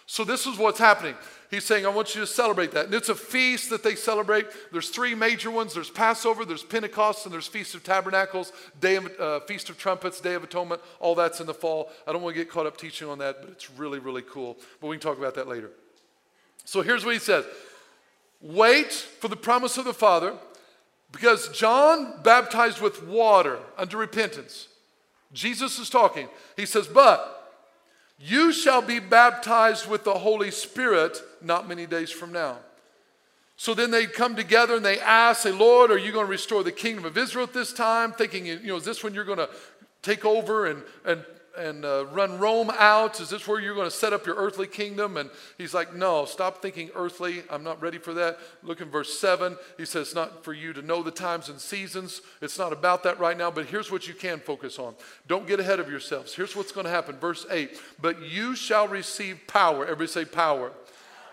So, 0.06 0.24
this 0.24 0.46
is 0.46 0.58
what's 0.58 0.80
happening. 0.80 1.14
He's 1.52 1.64
saying, 1.64 1.84
I 1.84 1.90
want 1.90 2.14
you 2.14 2.22
to 2.22 2.26
celebrate 2.26 2.70
that. 2.70 2.86
And 2.86 2.94
it's 2.94 3.10
a 3.10 3.14
feast 3.14 3.68
that 3.68 3.82
they 3.82 3.94
celebrate. 3.94 4.46
There's 4.72 4.88
three 4.88 5.14
major 5.14 5.50
ones 5.50 5.74
there's 5.74 5.90
Passover, 5.90 6.46
there's 6.46 6.62
Pentecost, 6.62 7.26
and 7.26 7.32
there's 7.32 7.46
Feast 7.46 7.74
of 7.74 7.84
Tabernacles, 7.84 8.54
Day 8.80 8.96
of, 8.96 9.20
uh, 9.20 9.40
Feast 9.40 9.68
of 9.68 9.76
Trumpets, 9.76 10.18
Day 10.18 10.32
of 10.32 10.42
Atonement. 10.42 10.80
All 10.98 11.14
that's 11.14 11.40
in 11.40 11.46
the 11.46 11.52
fall. 11.52 11.90
I 12.06 12.12
don't 12.12 12.22
want 12.22 12.34
to 12.34 12.42
get 12.42 12.50
caught 12.50 12.64
up 12.64 12.78
teaching 12.78 13.06
on 13.06 13.18
that, 13.18 13.42
but 13.42 13.50
it's 13.50 13.70
really, 13.70 13.98
really 13.98 14.22
cool. 14.22 14.56
But 14.80 14.86
we 14.86 14.96
can 14.96 15.02
talk 15.02 15.18
about 15.18 15.34
that 15.34 15.46
later. 15.46 15.70
So 16.64 16.80
here's 16.80 17.04
what 17.04 17.12
he 17.12 17.20
says 17.20 17.44
Wait 18.40 18.90
for 18.90 19.28
the 19.28 19.36
promise 19.36 19.76
of 19.76 19.84
the 19.84 19.92
Father, 19.92 20.34
because 21.12 21.50
John 21.50 22.14
baptized 22.22 22.80
with 22.80 23.06
water 23.06 23.58
unto 23.76 23.98
repentance. 23.98 24.68
Jesus 25.34 25.78
is 25.78 25.90
talking. 25.90 26.28
He 26.56 26.64
says, 26.64 26.88
But 26.88 27.60
you 28.18 28.54
shall 28.54 28.80
be 28.80 29.00
baptized 29.00 29.86
with 29.86 30.04
the 30.04 30.14
Holy 30.14 30.50
Spirit 30.50 31.20
not 31.44 31.68
many 31.68 31.86
days 31.86 32.10
from 32.10 32.32
now. 32.32 32.58
So 33.56 33.74
then 33.74 33.90
they 33.90 34.06
come 34.06 34.34
together 34.34 34.76
and 34.76 34.84
they 34.84 34.98
ask, 34.98 35.42
say, 35.42 35.52
Lord, 35.52 35.90
are 35.90 35.98
you 35.98 36.10
going 36.10 36.26
to 36.26 36.30
restore 36.30 36.64
the 36.64 36.72
kingdom 36.72 37.04
of 37.04 37.16
Israel 37.16 37.44
at 37.44 37.52
this 37.52 37.72
time? 37.72 38.12
Thinking, 38.12 38.46
you 38.46 38.58
know, 38.64 38.76
is 38.76 38.84
this 38.84 39.04
when 39.04 39.14
you're 39.14 39.24
going 39.24 39.38
to 39.38 39.50
take 40.02 40.24
over 40.24 40.66
and, 40.66 40.82
and 41.04 41.24
and 41.56 41.84
uh, 41.84 42.06
run 42.12 42.38
Rome 42.38 42.70
out? 42.78 43.20
Is 43.20 43.30
this 43.30 43.46
where 43.46 43.60
you're 43.60 43.74
going 43.74 43.88
to 43.88 43.94
set 43.94 44.12
up 44.12 44.26
your 44.26 44.36
earthly 44.36 44.66
kingdom? 44.66 45.16
And 45.16 45.30
he's 45.58 45.74
like, 45.74 45.94
No, 45.94 46.24
stop 46.24 46.62
thinking 46.62 46.90
earthly. 46.94 47.42
I'm 47.50 47.62
not 47.62 47.80
ready 47.80 47.98
for 47.98 48.14
that. 48.14 48.38
Look 48.62 48.80
in 48.80 48.90
verse 48.90 49.18
7. 49.18 49.56
He 49.76 49.84
says, 49.84 50.08
It's 50.08 50.14
not 50.14 50.44
for 50.44 50.52
you 50.52 50.72
to 50.72 50.82
know 50.82 51.02
the 51.02 51.10
times 51.10 51.48
and 51.48 51.60
seasons. 51.60 52.22
It's 52.40 52.58
not 52.58 52.72
about 52.72 53.02
that 53.04 53.18
right 53.18 53.36
now, 53.36 53.50
but 53.50 53.66
here's 53.66 53.90
what 53.90 54.08
you 54.08 54.14
can 54.14 54.40
focus 54.40 54.78
on. 54.78 54.94
Don't 55.26 55.46
get 55.46 55.60
ahead 55.60 55.80
of 55.80 55.90
yourselves. 55.90 56.34
Here's 56.34 56.56
what's 56.56 56.72
going 56.72 56.86
to 56.86 56.90
happen. 56.90 57.16
Verse 57.16 57.46
8 57.50 57.78
But 58.00 58.22
you 58.22 58.54
shall 58.54 58.88
receive 58.88 59.40
power. 59.46 59.84
Everybody 59.84 60.08
say 60.08 60.24
power. 60.24 60.72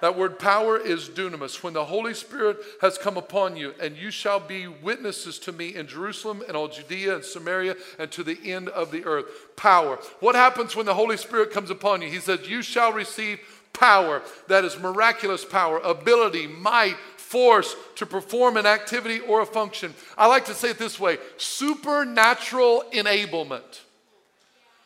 That 0.01 0.17
word 0.17 0.39
power 0.39 0.77
is 0.77 1.09
dunamis. 1.09 1.61
When 1.61 1.73
the 1.73 1.85
Holy 1.85 2.13
Spirit 2.13 2.57
has 2.81 2.97
come 2.97 3.17
upon 3.17 3.57
you, 3.57 3.73
and 3.81 3.97
you 3.97 4.11
shall 4.11 4.39
be 4.39 4.67
witnesses 4.67 5.39
to 5.39 5.51
me 5.51 5.75
in 5.75 5.87
Jerusalem 5.87 6.41
and 6.47 6.55
all 6.55 6.69
Judea 6.69 7.15
and 7.15 7.25
Samaria 7.25 7.75
and 7.97 8.09
to 8.11 8.23
the 8.23 8.39
end 8.49 8.69
of 8.69 8.91
the 8.91 9.03
earth. 9.05 9.25
Power. 9.55 9.97
What 10.19 10.35
happens 10.35 10.75
when 10.75 10.85
the 10.85 10.93
Holy 10.93 11.17
Spirit 11.17 11.51
comes 11.51 11.69
upon 11.69 12.01
you? 12.01 12.09
He 12.09 12.19
says, 12.19 12.47
You 12.47 12.61
shall 12.61 12.93
receive 12.93 13.39
power. 13.73 14.21
That 14.47 14.63
is 14.63 14.79
miraculous 14.79 15.43
power, 15.43 15.79
ability, 15.79 16.47
might, 16.47 16.95
force 17.17 17.75
to 17.95 18.07
perform 18.07 18.57
an 18.57 18.65
activity 18.65 19.19
or 19.19 19.41
a 19.41 19.45
function. 19.45 19.93
I 20.17 20.25
like 20.25 20.45
to 20.45 20.55
say 20.55 20.71
it 20.71 20.79
this 20.79 20.99
way 20.99 21.19
supernatural 21.37 22.85
enablement. 22.91 23.81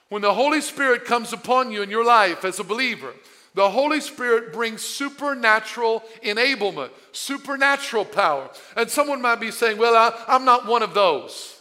When 0.10 0.22
the 0.22 0.34
Holy 0.34 0.62
Spirit 0.62 1.06
comes 1.06 1.34
upon 1.34 1.72
you 1.72 1.82
in 1.82 1.90
your 1.90 2.06
life 2.06 2.44
as 2.44 2.60
a 2.60 2.64
believer, 2.64 3.14
the 3.56 3.70
Holy 3.70 4.02
Spirit 4.02 4.52
brings 4.52 4.82
supernatural 4.82 6.04
enablement, 6.24 6.90
supernatural 7.12 8.06
power. 8.06 8.50
And 8.76 8.90
someone 8.90 9.22
might 9.22 9.40
be 9.40 9.52
saying, 9.52 9.78
Well, 9.78 9.96
I, 9.96 10.36
am 10.36 10.46
not 10.46 10.66
one 10.66 10.82
of 10.82 10.94
those. 10.94 11.60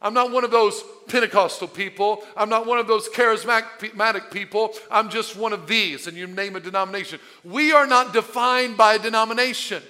I'm 0.00 0.14
not 0.14 0.32
one 0.32 0.42
of 0.42 0.50
those 0.50 0.82
Pentecostal 1.06 1.68
people. 1.68 2.24
I'm 2.36 2.48
not 2.48 2.66
one 2.66 2.78
of 2.78 2.88
those 2.88 3.08
charismatic 3.08 4.32
people. 4.32 4.74
I'm 4.90 5.08
just 5.08 5.36
one 5.36 5.52
of 5.52 5.68
these. 5.68 6.08
And 6.08 6.16
you 6.16 6.26
name 6.26 6.56
a 6.56 6.60
denomination. 6.60 7.20
We 7.44 7.70
are 7.72 7.86
not 7.86 8.12
defined 8.12 8.76
by 8.76 8.94
a 8.94 8.98
denomination. 8.98 9.80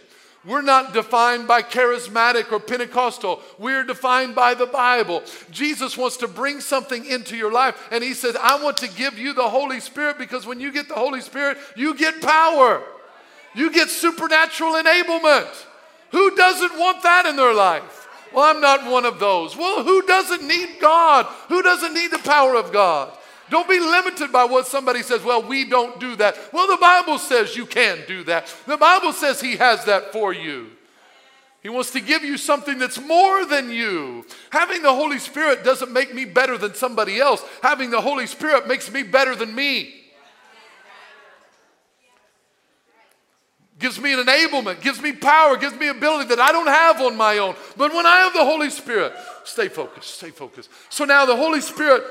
We're 0.44 0.62
not 0.62 0.92
defined 0.92 1.46
by 1.46 1.62
charismatic 1.62 2.50
or 2.50 2.58
Pentecostal. 2.58 3.40
We're 3.58 3.84
defined 3.84 4.34
by 4.34 4.54
the 4.54 4.66
Bible. 4.66 5.22
Jesus 5.52 5.96
wants 5.96 6.16
to 6.18 6.28
bring 6.28 6.60
something 6.60 7.04
into 7.04 7.36
your 7.36 7.52
life, 7.52 7.88
and 7.92 8.02
He 8.02 8.12
said, 8.12 8.36
I 8.36 8.62
want 8.62 8.78
to 8.78 8.88
give 8.88 9.18
you 9.18 9.34
the 9.34 9.48
Holy 9.48 9.78
Spirit 9.78 10.18
because 10.18 10.44
when 10.44 10.60
you 10.60 10.72
get 10.72 10.88
the 10.88 10.94
Holy 10.94 11.20
Spirit, 11.20 11.58
you 11.76 11.94
get 11.94 12.20
power, 12.20 12.82
you 13.54 13.70
get 13.72 13.88
supernatural 13.88 14.72
enablement. 14.72 15.48
Who 16.10 16.34
doesn't 16.34 16.78
want 16.78 17.02
that 17.04 17.26
in 17.26 17.36
their 17.36 17.54
life? 17.54 18.08
Well, 18.34 18.44
I'm 18.44 18.60
not 18.60 18.90
one 18.90 19.04
of 19.04 19.20
those. 19.20 19.56
Well, 19.56 19.84
who 19.84 20.02
doesn't 20.02 20.46
need 20.46 20.80
God? 20.80 21.26
Who 21.48 21.62
doesn't 21.62 21.94
need 21.94 22.10
the 22.10 22.18
power 22.18 22.56
of 22.56 22.72
God? 22.72 23.16
Don't 23.52 23.68
be 23.68 23.78
limited 23.78 24.32
by 24.32 24.46
what 24.46 24.66
somebody 24.66 25.02
says, 25.02 25.22
well, 25.22 25.42
we 25.42 25.66
don't 25.66 26.00
do 26.00 26.16
that. 26.16 26.38
Well, 26.54 26.66
the 26.66 26.78
Bible 26.78 27.18
says 27.18 27.54
you 27.54 27.66
can 27.66 27.98
do 28.08 28.24
that. 28.24 28.46
The 28.66 28.78
Bible 28.78 29.12
says 29.12 29.42
He 29.42 29.56
has 29.56 29.84
that 29.84 30.10
for 30.10 30.32
you. 30.32 30.70
He 31.62 31.68
wants 31.68 31.90
to 31.90 32.00
give 32.00 32.24
you 32.24 32.38
something 32.38 32.78
that's 32.78 32.98
more 32.98 33.44
than 33.44 33.70
you. 33.70 34.24
Having 34.48 34.80
the 34.80 34.94
Holy 34.94 35.18
Spirit 35.18 35.64
doesn't 35.64 35.92
make 35.92 36.14
me 36.14 36.24
better 36.24 36.56
than 36.56 36.72
somebody 36.72 37.20
else. 37.20 37.44
Having 37.62 37.90
the 37.90 38.00
Holy 38.00 38.26
Spirit 38.26 38.66
makes 38.66 38.90
me 38.90 39.02
better 39.02 39.36
than 39.36 39.54
me. 39.54 39.96
Gives 43.78 44.00
me 44.00 44.14
an 44.14 44.20
enablement, 44.20 44.80
gives 44.80 45.02
me 45.02 45.12
power, 45.12 45.58
gives 45.58 45.74
me 45.74 45.88
ability 45.88 46.30
that 46.30 46.40
I 46.40 46.52
don't 46.52 46.68
have 46.68 47.02
on 47.02 47.18
my 47.18 47.36
own. 47.36 47.54
But 47.76 47.92
when 47.92 48.06
I 48.06 48.20
have 48.20 48.32
the 48.32 48.44
Holy 48.44 48.70
Spirit, 48.70 49.12
stay 49.44 49.68
focused, 49.68 50.14
stay 50.14 50.30
focused. 50.30 50.70
So 50.88 51.04
now 51.04 51.26
the 51.26 51.36
Holy 51.36 51.60
Spirit 51.60 52.02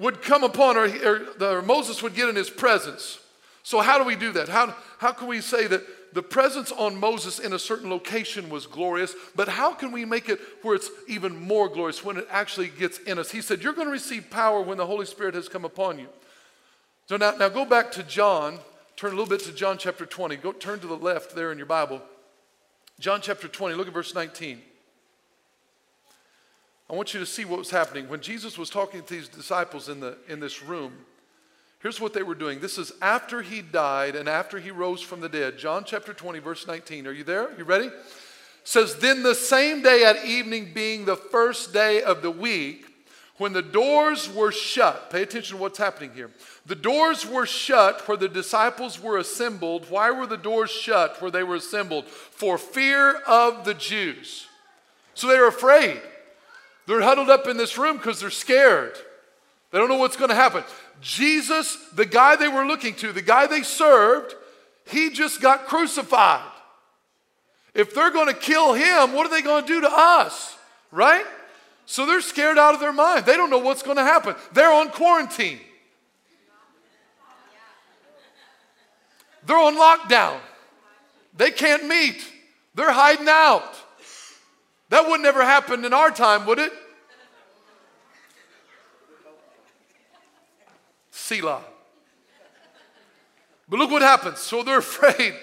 would 0.00 0.22
come 0.22 0.42
upon, 0.42 0.76
or, 0.76 0.86
or, 0.86 1.58
or 1.58 1.62
Moses 1.62 2.02
would 2.02 2.14
get 2.14 2.28
in 2.28 2.34
his 2.34 2.50
presence. 2.50 3.20
So, 3.62 3.80
how 3.80 3.98
do 3.98 4.04
we 4.04 4.16
do 4.16 4.32
that? 4.32 4.48
How, 4.48 4.74
how 4.98 5.12
can 5.12 5.28
we 5.28 5.40
say 5.40 5.66
that 5.66 6.14
the 6.14 6.22
presence 6.22 6.72
on 6.72 6.98
Moses 6.98 7.38
in 7.38 7.52
a 7.52 7.58
certain 7.58 7.88
location 7.88 8.48
was 8.48 8.66
glorious, 8.66 9.14
but 9.36 9.48
how 9.48 9.72
can 9.72 9.92
we 9.92 10.04
make 10.04 10.28
it 10.28 10.40
where 10.62 10.74
it's 10.74 10.90
even 11.06 11.36
more 11.36 11.68
glorious 11.68 12.04
when 12.04 12.16
it 12.16 12.26
actually 12.30 12.68
gets 12.68 12.98
in 13.00 13.18
us? 13.18 13.30
He 13.30 13.42
said, 13.42 13.62
You're 13.62 13.74
going 13.74 13.86
to 13.86 13.92
receive 13.92 14.30
power 14.30 14.60
when 14.60 14.78
the 14.78 14.86
Holy 14.86 15.06
Spirit 15.06 15.34
has 15.34 15.48
come 15.48 15.64
upon 15.64 15.98
you. 15.98 16.08
So 17.06 17.16
now, 17.16 17.32
now 17.32 17.48
go 17.48 17.64
back 17.64 17.92
to 17.92 18.02
John, 18.02 18.58
turn 18.96 19.12
a 19.12 19.14
little 19.14 19.28
bit 19.28 19.40
to 19.40 19.52
John 19.52 19.78
chapter 19.78 20.06
20. 20.06 20.36
Go 20.36 20.52
turn 20.52 20.80
to 20.80 20.86
the 20.86 20.96
left 20.96 21.34
there 21.34 21.52
in 21.52 21.58
your 21.58 21.66
Bible. 21.66 22.00
John 22.98 23.20
chapter 23.20 23.48
20, 23.48 23.74
look 23.74 23.86
at 23.86 23.94
verse 23.94 24.14
19. 24.14 24.60
I 26.90 26.94
want 26.94 27.14
you 27.14 27.20
to 27.20 27.26
see 27.26 27.44
what 27.44 27.60
was 27.60 27.70
happening. 27.70 28.08
When 28.08 28.20
Jesus 28.20 28.58
was 28.58 28.68
talking 28.68 29.02
to 29.02 29.14
these 29.14 29.28
disciples 29.28 29.88
in, 29.88 30.00
the, 30.00 30.18
in 30.28 30.40
this 30.40 30.60
room, 30.60 30.92
here's 31.78 32.00
what 32.00 32.12
they 32.12 32.24
were 32.24 32.34
doing. 32.34 32.58
This 32.58 32.78
is 32.78 32.92
after 33.00 33.42
he 33.42 33.62
died 33.62 34.16
and 34.16 34.28
after 34.28 34.58
he 34.58 34.72
rose 34.72 35.00
from 35.00 35.20
the 35.20 35.28
dead. 35.28 35.56
John 35.56 35.84
chapter 35.86 36.12
20, 36.12 36.40
verse 36.40 36.66
19. 36.66 37.06
Are 37.06 37.12
you 37.12 37.22
there? 37.22 37.56
You 37.56 37.62
ready? 37.62 37.90
says, 38.64 38.96
Then 38.96 39.22
the 39.22 39.36
same 39.36 39.82
day 39.82 40.04
at 40.04 40.24
evening, 40.24 40.72
being 40.74 41.04
the 41.04 41.16
first 41.16 41.72
day 41.72 42.02
of 42.02 42.22
the 42.22 42.30
week, 42.30 42.86
when 43.38 43.52
the 43.52 43.62
doors 43.62 44.28
were 44.28 44.50
shut, 44.50 45.10
pay 45.10 45.22
attention 45.22 45.56
to 45.56 45.62
what's 45.62 45.78
happening 45.78 46.10
here. 46.12 46.30
The 46.66 46.74
doors 46.74 47.24
were 47.24 47.46
shut 47.46 48.06
where 48.08 48.18
the 48.18 48.28
disciples 48.28 49.00
were 49.00 49.16
assembled. 49.16 49.88
Why 49.88 50.10
were 50.10 50.26
the 50.26 50.36
doors 50.36 50.70
shut 50.70 51.22
where 51.22 51.30
they 51.30 51.44
were 51.44 51.54
assembled? 51.54 52.06
For 52.08 52.58
fear 52.58 53.14
of 53.28 53.64
the 53.64 53.74
Jews. 53.74 54.46
So 55.14 55.28
they 55.28 55.38
were 55.38 55.46
afraid. 55.46 56.00
They're 56.90 57.02
huddled 57.02 57.30
up 57.30 57.46
in 57.46 57.56
this 57.56 57.78
room 57.78 57.98
because 57.98 58.18
they're 58.18 58.30
scared. 58.30 58.96
They 59.70 59.78
don't 59.78 59.88
know 59.88 59.98
what's 59.98 60.16
going 60.16 60.30
to 60.30 60.34
happen. 60.34 60.64
Jesus, 61.00 61.76
the 61.94 62.04
guy 62.04 62.34
they 62.34 62.48
were 62.48 62.66
looking 62.66 62.94
to, 62.94 63.12
the 63.12 63.22
guy 63.22 63.46
they 63.46 63.62
served, 63.62 64.34
he 64.86 65.10
just 65.10 65.40
got 65.40 65.66
crucified. 65.66 66.50
If 67.74 67.94
they're 67.94 68.10
going 68.10 68.26
to 68.26 68.34
kill 68.34 68.72
him, 68.72 69.12
what 69.12 69.24
are 69.24 69.30
they 69.30 69.40
going 69.40 69.62
to 69.62 69.68
do 69.68 69.82
to 69.82 69.88
us? 69.88 70.56
Right? 70.90 71.24
So 71.86 72.06
they're 72.06 72.20
scared 72.20 72.58
out 72.58 72.74
of 72.74 72.80
their 72.80 72.92
mind. 72.92 73.24
They 73.24 73.36
don't 73.36 73.50
know 73.50 73.58
what's 73.58 73.84
going 73.84 73.98
to 73.98 74.02
happen. 74.02 74.34
They're 74.52 74.72
on 74.72 74.88
quarantine, 74.88 75.60
they're 79.46 79.56
on 79.56 79.76
lockdown. 79.76 80.40
They 81.36 81.52
can't 81.52 81.86
meet, 81.86 82.26
they're 82.74 82.90
hiding 82.90 83.28
out. 83.28 83.79
That 84.90 85.08
would 85.08 85.20
never 85.20 85.42
happen 85.42 85.84
in 85.84 85.92
our 85.92 86.10
time, 86.10 86.46
would 86.46 86.58
it? 86.58 86.72
Selah. 91.10 91.62
But 93.68 93.78
look 93.78 93.90
what 93.90 94.02
happens. 94.02 94.40
So 94.40 94.62
they're 94.64 94.78
afraid. 94.80 95.34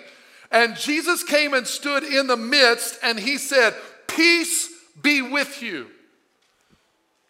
And 0.51 0.75
Jesus 0.75 1.23
came 1.23 1.53
and 1.53 1.65
stood 1.65 2.03
in 2.03 2.27
the 2.27 2.37
midst, 2.37 2.99
and 3.01 3.19
he 3.19 3.37
said, 3.37 3.73
Peace 4.07 4.69
be 5.01 5.21
with 5.21 5.61
you. 5.61 5.87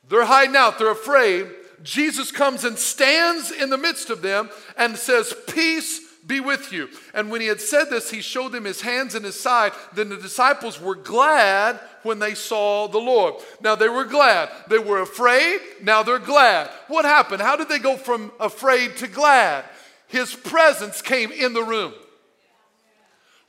They're 0.09 0.25
hiding 0.25 0.55
out, 0.55 0.79
they're 0.79 0.91
afraid. 0.91 1.47
Jesus 1.83 2.31
comes 2.31 2.63
and 2.63 2.77
stands 2.77 3.51
in 3.51 3.69
the 3.69 3.77
midst 3.77 4.09
of 4.09 4.21
them 4.21 4.49
and 4.75 4.97
says, 4.97 5.35
Peace 5.47 6.01
be 6.25 6.39
with 6.39 6.73
you. 6.73 6.89
And 7.13 7.29
when 7.29 7.41
he 7.41 7.47
had 7.47 7.61
said 7.61 7.85
this, 7.85 8.09
he 8.09 8.21
showed 8.21 8.51
them 8.51 8.65
his 8.65 8.81
hands 8.81 9.15
and 9.15 9.23
his 9.23 9.39
side. 9.39 9.71
Then 9.93 10.09
the 10.09 10.17
disciples 10.17 10.79
were 10.79 10.95
glad 10.95 11.79
when 12.03 12.19
they 12.19 12.33
saw 12.33 12.87
the 12.87 12.97
Lord. 12.97 13.35
Now 13.61 13.75
they 13.75 13.89
were 13.89 14.05
glad. 14.05 14.49
They 14.69 14.79
were 14.79 15.01
afraid, 15.01 15.59
now 15.81 16.03
they're 16.03 16.19
glad. 16.19 16.69
What 16.87 17.05
happened? 17.05 17.41
How 17.41 17.55
did 17.55 17.69
they 17.69 17.79
go 17.79 17.97
from 17.97 18.31
afraid 18.39 18.97
to 18.97 19.07
glad? 19.07 19.65
His 20.07 20.33
presence 20.33 21.01
came 21.01 21.31
in 21.31 21.53
the 21.53 21.63
room. 21.63 21.93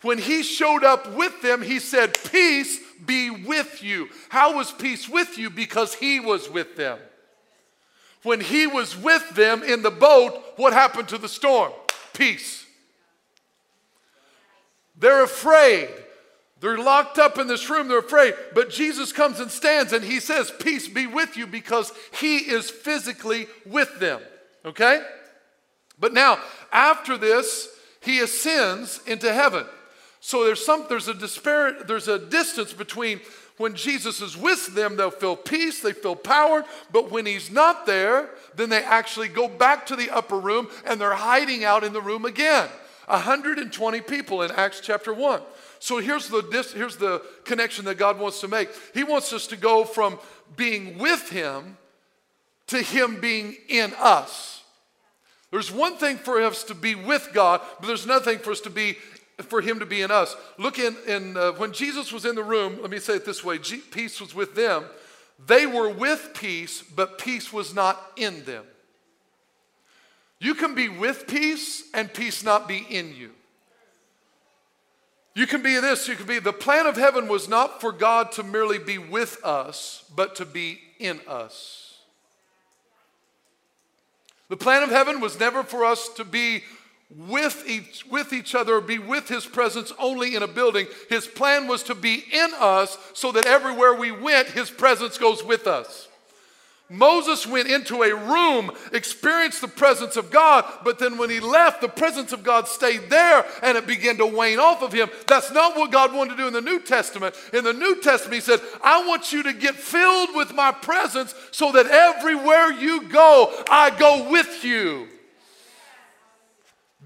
When 0.03 0.19
he 0.19 0.43
showed 0.43 0.85
up 0.85 1.13
with 1.15 1.43
them, 1.43 1.61
he 1.63 1.81
said, 1.81 2.17
Peace 2.31 2.79
be 3.05 3.31
with 3.31 3.83
you. 3.83 4.09
How 4.29 4.57
was 4.57 4.71
peace 4.71 5.09
with 5.09 5.39
you? 5.39 5.51
Because 5.51 5.95
he 5.95 6.21
was 6.21 6.49
with 6.49 6.77
them. 6.77 6.99
When 8.23 8.41
he 8.41 8.67
was 8.67 8.97
with 8.97 9.29
them 9.31 9.63
in 9.63 9.83
the 9.83 9.91
boat, 9.91 10.41
what 10.57 10.73
happened 10.73 11.09
to 11.09 11.19
the 11.19 11.29
storm? 11.29 11.73
Peace. 12.19 12.67
They're 14.99 15.23
afraid. 15.23 15.89
They're 16.59 16.77
locked 16.77 17.17
up 17.17 17.39
in 17.39 17.47
this 17.47 17.71
room, 17.71 17.87
they're 17.87 18.01
afraid. 18.01 18.35
But 18.53 18.71
Jesus 18.71 19.13
comes 19.13 19.39
and 19.39 19.49
stands 19.49 19.93
and 19.93 20.05
he 20.05 20.19
says, 20.19 20.51
Peace 20.59 20.89
be 20.89 21.07
with 21.07 21.37
you 21.37 21.47
because 21.47 21.93
he 22.19 22.39
is 22.39 22.69
physically 22.69 23.47
with 23.65 24.01
them. 24.01 24.21
Okay? 24.65 25.01
But 26.01 26.13
now, 26.13 26.41
after 26.73 27.17
this, 27.17 27.69
he 28.01 28.19
ascends 28.19 29.01
into 29.07 29.33
heaven. 29.33 29.65
So 30.19 30.43
there's 30.43 30.65
some 30.65 30.87
there's 30.89 31.07
a 31.07 31.15
disparate 31.15 31.87
there's 31.87 32.09
a 32.09 32.19
distance 32.19 32.73
between 32.73 33.21
when 33.59 33.75
Jesus 33.75 34.21
is 34.21 34.37
with 34.37 34.75
them, 34.75 34.97
they'll 34.97 35.11
feel 35.11 35.37
peace, 35.37 35.81
they 35.81 35.93
feel 35.93 36.17
power, 36.17 36.65
but 36.93 37.11
when 37.11 37.27
he's 37.27 37.51
not 37.51 37.87
there, 37.87 38.31
then 38.55 38.71
they 38.71 38.83
actually 38.83 39.29
go 39.29 39.49
back 39.49 39.87
to 39.87 39.97
the 39.97 40.11
upper 40.11 40.39
room 40.39 40.69
and 40.87 41.01
they're 41.01 41.13
hiding 41.13 41.65
out 41.65 41.85
in 41.85 41.93
the 41.93 42.01
room 42.01 42.25
again. 42.25 42.69
120 43.07 44.01
people 44.03 44.43
in 44.43 44.51
Acts 44.53 44.81
chapter 44.81 45.13
1. 45.13 45.41
So 45.81 45.99
here's 45.99 46.29
the, 46.29 46.43
here's 46.75 46.97
the 46.97 47.23
connection 47.45 47.85
that 47.87 47.97
God 47.97 48.19
wants 48.19 48.41
to 48.41 48.49
make. 48.49 48.69
He 48.95 49.05
wants 49.05 49.33
us 49.33 49.47
to 49.49 49.57
go 49.57 49.85
from 49.85 50.19
being 50.57 50.99
with 50.99 51.31
Him 51.31 51.77
to 52.69 52.83
Him 52.83 53.21
being 53.21 53.57
in 53.69 53.93
us. 53.99 54.63
There's 55.51 55.73
one 55.73 55.97
thing 55.97 56.19
for 56.19 56.43
us 56.43 56.65
to 56.65 56.75
be 56.75 56.95
with 56.95 57.31
God, 57.33 57.63
but 57.81 57.87
there's 57.87 58.07
nothing 58.07 58.39
for 58.39 58.51
us 58.51 58.61
to 58.63 58.71
be 58.71 58.99
for 59.45 59.61
him 59.61 59.79
to 59.79 59.87
be 59.87 60.03
in 60.03 60.11
us. 60.11 60.37
Look 60.59 60.79
in, 60.79 60.97
in 61.07 61.37
uh, 61.37 61.53
when 61.53 61.73
Jesus 61.73 62.13
was 62.13 62.25
in 62.25 62.35
the 62.35 62.43
room, 62.43 62.79
let 62.81 62.91
me 62.91 62.99
say 62.99 63.15
it 63.15 63.25
this 63.25 63.45
way 63.45 63.59
G- 63.59 63.79
peace 63.79 64.21
was 64.21 64.35
with 64.35 64.55
them. 64.55 64.85
They 65.47 65.67
were 65.67 65.89
with 65.89 66.31
peace, 66.35 66.83
but 66.83 67.19
peace 67.19 67.53
was 67.53 67.75
not 67.75 68.01
in 68.17 68.45
them. 68.45 68.65
You 70.41 70.55
can 70.55 70.75
be 70.75 70.89
with 70.89 71.27
peace 71.27 71.85
and 71.95 72.13
peace 72.13 72.43
not 72.45 72.69
be 72.69 72.79
in 72.91 73.15
you. 73.15 73.31
You 75.35 75.47
can 75.47 75.63
be 75.63 75.79
this, 75.79 76.09
you 76.09 76.17
can 76.17 76.27
be 76.27 76.41
the 76.41 76.53
plan 76.53 76.87
of 76.87 76.97
heaven 76.97 77.29
was 77.29 77.49
not 77.49 77.81
for 77.81 77.93
God 77.93 78.33
to 78.33 78.43
merely 78.43 78.79
be 78.79 78.99
with 78.99 79.39
us, 79.45 80.05
but 80.17 80.35
to 80.37 80.45
be 80.45 80.81
in 80.99 81.21
us. 81.29 81.99
The 84.49 84.57
plan 84.57 84.83
of 84.83 84.91
heaven 84.91 85.21
was 85.21 85.39
never 85.39 85.63
for 85.63 85.85
us 85.85 86.09
to 86.17 86.25
be 86.25 86.65
with 87.11 87.65
each, 87.67 88.05
with 88.07 88.33
each 88.33 88.55
other 88.55 88.81
be 88.81 88.99
with 88.99 89.29
his 89.29 89.47
presence 89.47 89.93
only 89.99 90.37
in 90.37 90.43
a 90.43 90.49
building. 90.49 90.87
His 91.09 91.27
plan 91.27 91.67
was 91.67 91.83
to 91.85 91.95
be 91.95 92.25
in 92.33 92.51
us 92.59 92.99
so 93.15 93.33
that 93.33 93.47
everywhere 93.47 93.95
we 93.95 94.13
went, 94.13 94.49
his 94.49 94.71
presence 94.71 95.17
goes 95.17 95.43
with 95.43 95.67
us. 95.67 96.09
Moses 96.91 97.47
went 97.47 97.69
into 97.69 98.03
a 98.03 98.15
room, 98.15 98.71
experienced 98.95 99.61
the 99.61 99.69
presence 99.69 100.17
of 100.17 100.31
God, 100.31 100.65
but 100.85 100.99
then 100.99 101.19
when 101.19 101.29
he 101.29 101.39
left, 101.39 101.83
the 101.83 101.89
presence 101.89 102.33
of 102.33 102.43
God 102.43 102.67
stayed 102.67 103.11
there 103.11 103.45
and 103.63 103.77
it 103.77 103.87
began 103.87 104.17
to 104.17 104.27
wane 104.27 104.59
off 104.59 104.83
of 104.83 104.93
him. 104.93 105.11
That's 105.27 105.53
not 105.53 105.77
what 105.77 105.93
God 105.93 106.15
wanted 106.15 106.31
to 106.31 106.37
do 106.39 106.47
in 106.47 106.55
the 106.55 106.63
New 106.63 106.81
Testament. 106.81 107.35
In 107.53 107.63
the 107.63 107.75
New 107.75 108.01
Testament, 108.01 108.37
he 108.37 108.41
said, 108.41 108.61
I 108.83 109.07
want 109.07 109.33
you 109.35 109.43
to 109.43 109.53
get 109.53 109.75
filled 109.75 110.31
with 110.35 110.55
my 110.55 110.73
presence 110.73 111.35
so 111.51 111.73
that 111.73 111.87
everywhere 111.87 112.73
you 112.73 113.07
go, 113.09 113.53
I 113.69 113.91
go 113.91 114.31
with 114.31 114.65
you. 114.65 115.09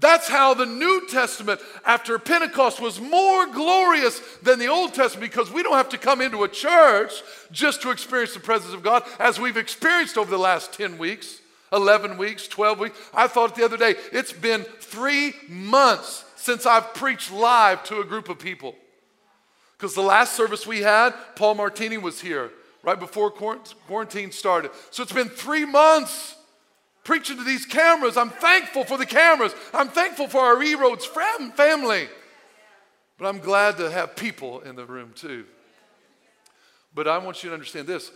That's 0.03 0.27
how 0.27 0.53
the 0.53 0.65
New 0.65 1.07
Testament 1.07 1.61
after 1.85 2.19
Pentecost 2.19 2.81
was 2.81 2.99
more 2.99 3.47
glorious 3.47 4.19
than 4.41 4.59
the 4.59 4.67
Old 4.67 4.93
Testament 4.93 5.31
because 5.31 5.49
we 5.49 5.63
don't 5.63 5.77
have 5.77 5.87
to 5.89 5.97
come 5.97 6.19
into 6.19 6.43
a 6.43 6.49
church 6.49 7.13
just 7.53 7.81
to 7.83 7.89
experience 7.89 8.33
the 8.33 8.41
presence 8.41 8.73
of 8.73 8.83
God 8.83 9.03
as 9.17 9.39
we've 9.39 9.55
experienced 9.55 10.17
over 10.17 10.29
the 10.29 10.37
last 10.37 10.73
10 10.73 10.97
weeks, 10.97 11.39
11 11.71 12.17
weeks, 12.17 12.49
12 12.49 12.79
weeks. 12.79 12.99
I 13.13 13.27
thought 13.27 13.55
the 13.55 13.63
other 13.63 13.77
day, 13.77 13.95
it's 14.11 14.33
been 14.33 14.65
three 14.81 15.35
months 15.47 16.25
since 16.35 16.65
I've 16.65 16.93
preached 16.93 17.31
live 17.31 17.85
to 17.85 18.01
a 18.01 18.03
group 18.03 18.27
of 18.27 18.37
people. 18.37 18.75
Because 19.77 19.95
the 19.95 20.01
last 20.01 20.33
service 20.33 20.67
we 20.67 20.81
had, 20.81 21.13
Paul 21.37 21.55
Martini 21.55 21.97
was 21.97 22.19
here 22.19 22.51
right 22.83 22.99
before 22.99 23.31
quarantine 23.31 24.33
started. 24.33 24.71
So 24.91 25.01
it's 25.01 25.13
been 25.13 25.29
three 25.29 25.63
months 25.63 26.35
preaching 27.03 27.37
to 27.37 27.43
these 27.43 27.65
cameras. 27.65 28.17
I'm 28.17 28.29
thankful 28.29 28.83
for 28.83 28.97
the 28.97 29.05
cameras. 29.05 29.53
I'm 29.73 29.89
thankful 29.89 30.27
for 30.27 30.41
our 30.41 30.61
E 30.61 30.75
Roads 30.75 31.05
family. 31.05 32.07
But 33.17 33.27
I'm 33.27 33.39
glad 33.39 33.77
to 33.77 33.91
have 33.91 34.15
people 34.15 34.61
in 34.61 34.75
the 34.75 34.85
room 34.85 35.13
too. 35.15 35.45
But 36.95 37.07
I 37.07 37.17
want 37.17 37.43
you 37.43 37.49
to 37.49 37.53
understand 37.53 37.87
this 37.87 38.11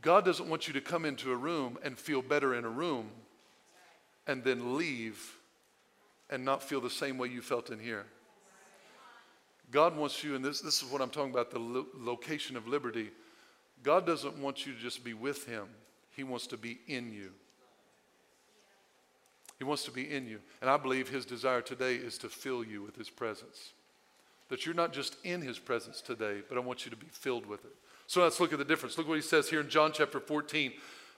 God 0.00 0.24
doesn't 0.24 0.48
want 0.48 0.66
you 0.68 0.74
to 0.74 0.80
come 0.80 1.04
into 1.04 1.32
a 1.32 1.36
room 1.36 1.78
and 1.82 1.98
feel 1.98 2.22
better 2.22 2.54
in 2.54 2.64
a 2.64 2.68
room 2.68 3.10
and 4.26 4.42
then 4.42 4.76
leave 4.76 5.36
and 6.30 6.44
not 6.44 6.62
feel 6.62 6.80
the 6.80 6.90
same 6.90 7.18
way 7.18 7.28
you 7.28 7.40
felt 7.40 7.70
in 7.70 7.78
here. 7.78 8.06
God 9.70 9.96
wants 9.96 10.22
you, 10.22 10.36
and 10.36 10.44
this, 10.44 10.60
this 10.60 10.82
is 10.82 10.90
what 10.90 11.02
I'm 11.02 11.10
talking 11.10 11.32
about 11.32 11.50
the 11.50 11.58
lo- 11.58 11.86
location 11.96 12.56
of 12.56 12.68
liberty. 12.68 13.10
God 13.82 14.06
doesn't 14.06 14.38
want 14.38 14.64
you 14.64 14.72
to 14.74 14.78
just 14.78 15.04
be 15.04 15.12
with 15.12 15.46
Him, 15.46 15.66
He 16.14 16.24
wants 16.24 16.46
to 16.48 16.56
be 16.56 16.78
in 16.86 17.12
you. 17.12 17.32
He 19.58 19.64
wants 19.64 19.84
to 19.84 19.90
be 19.90 20.12
in 20.12 20.26
you. 20.26 20.40
And 20.60 20.68
I 20.68 20.76
believe 20.76 21.08
his 21.08 21.24
desire 21.24 21.62
today 21.62 21.94
is 21.94 22.18
to 22.18 22.28
fill 22.28 22.64
you 22.64 22.82
with 22.82 22.96
his 22.96 23.08
presence. 23.08 23.72
That 24.48 24.64
you're 24.64 24.74
not 24.74 24.92
just 24.92 25.16
in 25.24 25.40
his 25.40 25.58
presence 25.58 26.00
today, 26.00 26.42
but 26.48 26.58
I 26.58 26.60
want 26.60 26.84
you 26.84 26.90
to 26.90 26.96
be 26.96 27.06
filled 27.10 27.46
with 27.46 27.64
it. 27.64 27.74
So 28.06 28.22
let's 28.22 28.38
look 28.38 28.52
at 28.52 28.58
the 28.58 28.64
difference. 28.64 28.96
Look 28.96 29.08
what 29.08 29.14
he 29.16 29.22
says 29.22 29.48
here 29.48 29.60
in 29.60 29.68
John 29.68 29.92
chapter 29.92 30.20
14, 30.20 30.72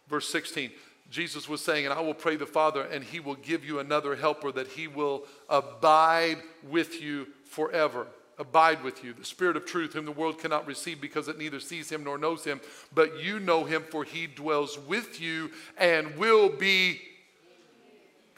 verse 0.09 0.29
16. 0.29 0.71
Jesus 1.11 1.49
was 1.49 1.65
saying, 1.65 1.85
And 1.85 1.95
I 1.95 2.01
will 2.01 2.15
pray 2.15 2.37
the 2.37 2.47
Father, 2.47 2.83
and 2.83 3.03
he 3.03 3.21
will 3.21 3.35
give 3.35 3.65
you 3.65 3.79
another 3.79 4.15
helper 4.15 4.53
that 4.53 4.69
he 4.69 4.89
will 4.89 5.25
abide 5.49 6.39
with 6.69 7.03
you 7.03 7.27
forever. 7.45 8.07
Abide 8.39 8.85
with 8.85 9.03
you, 9.03 9.15
the 9.15 9.25
Spirit 9.25 9.57
of 9.57 9.67
truth, 9.67 9.95
whom 9.95 10.05
the 10.05 10.13
world 10.13 10.39
cannot 10.39 10.67
receive 10.67 11.01
because 11.01 11.27
it 11.27 11.39
neither 11.39 11.59
sees 11.59 11.91
him 11.91 12.05
nor 12.05 12.19
knows 12.19 12.45
him, 12.45 12.61
but 12.95 13.21
you 13.21 13.41
know 13.41 13.65
him, 13.65 13.83
for 13.91 14.05
he 14.05 14.29
dwells 14.29 14.79
with 14.79 15.21
you 15.21 15.51
and 15.77 16.17
will 16.17 16.49
be 16.49 17.01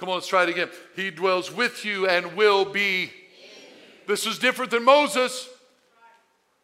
Come 0.00 0.08
on, 0.08 0.14
let's 0.14 0.26
try 0.26 0.44
it 0.44 0.48
again. 0.48 0.70
He 0.96 1.10
dwells 1.10 1.52
with 1.52 1.84
you 1.84 2.08
and 2.08 2.34
will 2.34 2.64
be. 2.64 3.12
This 4.06 4.26
is 4.26 4.38
different 4.38 4.70
than 4.70 4.82
Moses. 4.82 5.46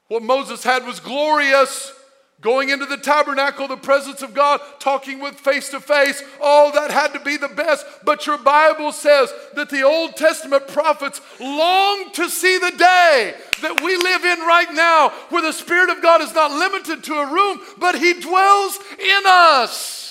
What 0.08 0.22
Moses 0.22 0.64
had 0.64 0.86
was 0.86 1.00
glorious. 1.00 1.92
Going 2.40 2.70
into 2.70 2.86
the 2.86 2.96
tabernacle, 2.96 3.68
the 3.68 3.76
presence 3.76 4.22
of 4.22 4.32
God, 4.32 4.60
talking 4.78 5.20
with 5.20 5.34
face 5.34 5.68
to 5.70 5.80
face. 5.80 6.22
all 6.40 6.72
that 6.72 6.90
had 6.90 7.12
to 7.12 7.20
be 7.20 7.36
the 7.36 7.48
best. 7.48 7.84
But 8.04 8.26
your 8.26 8.38
Bible 8.38 8.92
says 8.92 9.32
that 9.54 9.68
the 9.68 9.82
Old 9.82 10.16
Testament 10.16 10.66
prophets 10.68 11.20
long 11.38 12.12
to 12.12 12.30
see 12.30 12.58
the 12.58 12.72
day 12.76 13.34
that 13.60 13.82
we 13.82 13.96
live 13.96 14.24
in 14.24 14.40
right 14.40 14.72
now, 14.72 15.10
where 15.28 15.42
the 15.42 15.52
Spirit 15.52 15.90
of 15.90 16.02
God 16.02 16.22
is 16.22 16.34
not 16.34 16.50
limited 16.52 17.04
to 17.04 17.14
a 17.14 17.32
room, 17.32 17.60
but 17.78 17.98
He 17.98 18.14
dwells 18.14 18.78
in 18.98 19.22
us. 19.26 20.05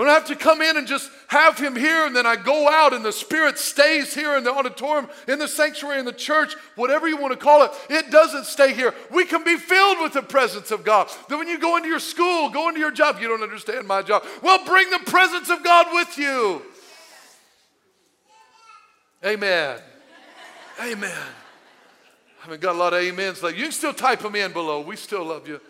We 0.00 0.06
don't 0.06 0.14
have 0.14 0.28
to 0.28 0.34
come 0.34 0.62
in 0.62 0.78
and 0.78 0.86
just 0.86 1.10
have 1.26 1.58
him 1.58 1.76
here 1.76 2.06
and 2.06 2.16
then 2.16 2.24
I 2.24 2.34
go 2.34 2.70
out 2.70 2.94
and 2.94 3.04
the 3.04 3.12
Spirit 3.12 3.58
stays 3.58 4.14
here 4.14 4.34
in 4.34 4.44
the 4.44 4.50
auditorium, 4.50 5.10
in 5.28 5.38
the 5.38 5.46
sanctuary, 5.46 5.98
in 5.98 6.06
the 6.06 6.12
church, 6.14 6.54
whatever 6.74 7.06
you 7.06 7.18
want 7.18 7.34
to 7.34 7.38
call 7.38 7.64
it. 7.64 7.72
It 7.90 8.10
doesn't 8.10 8.46
stay 8.46 8.72
here. 8.72 8.94
We 9.10 9.26
can 9.26 9.44
be 9.44 9.58
filled 9.58 10.00
with 10.00 10.14
the 10.14 10.22
presence 10.22 10.70
of 10.70 10.84
God. 10.84 11.10
Then 11.28 11.38
when 11.38 11.48
you 11.48 11.58
go 11.58 11.76
into 11.76 11.90
your 11.90 11.98
school, 11.98 12.48
go 12.48 12.70
into 12.70 12.80
your 12.80 12.90
job, 12.90 13.18
you 13.20 13.28
don't 13.28 13.42
understand 13.42 13.86
my 13.86 14.00
job. 14.00 14.24
Well, 14.42 14.64
bring 14.64 14.88
the 14.88 15.00
presence 15.00 15.50
of 15.50 15.62
God 15.62 15.88
with 15.92 16.16
you. 16.16 16.62
Amen. 19.22 19.80
Amen. 20.82 21.28
I 22.38 22.44
haven't 22.44 22.62
got 22.62 22.74
a 22.74 22.78
lot 22.78 22.94
of 22.94 23.04
amens. 23.04 23.42
Like 23.42 23.54
you 23.54 23.64
can 23.64 23.72
still 23.72 23.92
type 23.92 24.20
them 24.20 24.34
in 24.34 24.54
below. 24.54 24.80
We 24.80 24.96
still 24.96 25.26
love 25.26 25.46
you. 25.46 25.60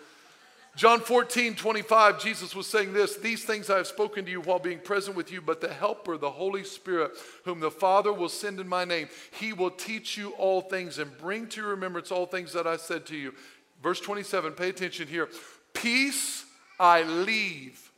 John 0.77 1.01
14, 1.01 1.57
25, 1.57 2.23
Jesus 2.23 2.55
was 2.55 2.67
saying 2.67 2.93
this 2.93 3.17
These 3.17 3.45
things 3.45 3.69
I 3.69 3.79
have 3.79 3.87
spoken 3.87 4.25
to 4.25 4.31
you 4.31 4.41
while 4.41 4.59
being 4.59 4.79
present 4.79 5.17
with 5.17 5.33
you, 5.33 5.41
but 5.41 5.61
the 5.61 5.73
Helper, 5.73 6.17
the 6.17 6.31
Holy 6.31 6.65
Spirit, 6.65 7.13
whom 7.45 7.61
the 7.61 7.71
Father 7.71 8.13
will 8.13 8.29
send 8.29 8.61
in 8.61 8.69
my 8.69 8.85
name, 8.85 9.09
he 9.33 9.53
will 9.53 9.71
teach 9.71 10.17
you 10.17 10.31
all 10.39 10.61
things 10.61 10.99
and 10.99 11.17
bring 11.19 11.49
to 11.49 11.61
your 11.61 11.71
remembrance 11.71 12.13
all 12.13 12.27
things 12.27 12.53
that 12.53 12.67
I 12.67 12.77
said 12.77 13.05
to 13.07 13.17
you. 13.17 13.35
Verse 13.83 14.01
27, 14.01 14.53
pay 14.53 14.69
attention 14.69 15.09
here. 15.09 15.29
Peace 15.75 16.45
I 16.79 17.03
leave 17.03 17.91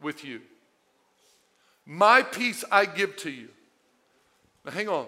with 0.00 0.24
you, 0.24 0.40
my 1.84 2.22
peace 2.22 2.64
I 2.70 2.86
give 2.86 3.16
to 3.18 3.30
you. 3.30 3.48
Now 4.64 4.72
hang 4.72 4.88
on. 4.88 5.06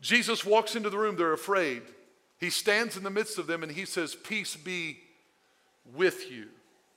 Jesus 0.00 0.44
walks 0.44 0.76
into 0.76 0.90
the 0.90 0.98
room, 0.98 1.16
they're 1.16 1.32
afraid. 1.32 1.82
He 2.38 2.50
stands 2.50 2.96
in 2.96 3.04
the 3.04 3.10
midst 3.10 3.38
of 3.38 3.46
them 3.46 3.62
and 3.62 3.72
he 3.72 3.86
says, 3.86 4.14
Peace 4.14 4.54
be 4.54 4.98
with 5.94 6.30
you, 6.30 6.46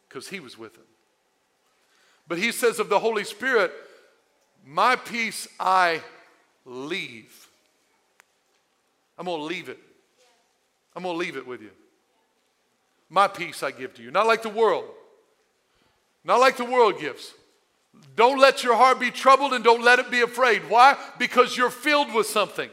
because 0.08 0.28
he 0.28 0.40
was 0.40 0.58
with 0.58 0.74
them. 0.74 0.84
But 2.28 2.38
he 2.38 2.52
says 2.52 2.80
of 2.80 2.90
the 2.90 3.00
Holy 3.00 3.24
Spirit, 3.24 3.72
My 4.66 4.96
peace 4.96 5.48
I 5.60 6.02
leave. 6.66 7.48
I'm 9.18 9.26
going 9.26 9.40
to 9.40 9.46
leave 9.46 9.70
it. 9.70 9.80
I'm 10.96 11.04
going 11.04 11.16
to 11.16 11.20
leave 11.20 11.38
it 11.38 11.48
with 11.48 11.62
you. 11.62 11.72
My 13.10 13.28
peace 13.28 13.64
I 13.64 13.72
give 13.72 13.94
to 13.96 14.04
you. 14.04 14.12
Not 14.12 14.28
like 14.28 14.44
the 14.44 14.50
world. 14.50 14.86
Not 16.24 16.40
like 16.40 16.58
the 16.58 16.66
world 16.66 17.00
gives. 17.00 17.34
Don't 18.16 18.40
let 18.40 18.64
your 18.64 18.76
heart 18.76 19.00
be 19.00 19.12
troubled 19.12 19.54
and 19.54 19.64
don't 19.64 19.84
let 19.84 20.00
it 20.00 20.12
be 20.12 20.22
afraid. 20.22 20.70
Why? 20.70 20.98
Because 21.18 21.56
you're 21.56 21.70
filled 21.70 22.14
with 22.14 22.28
something. 22.28 22.70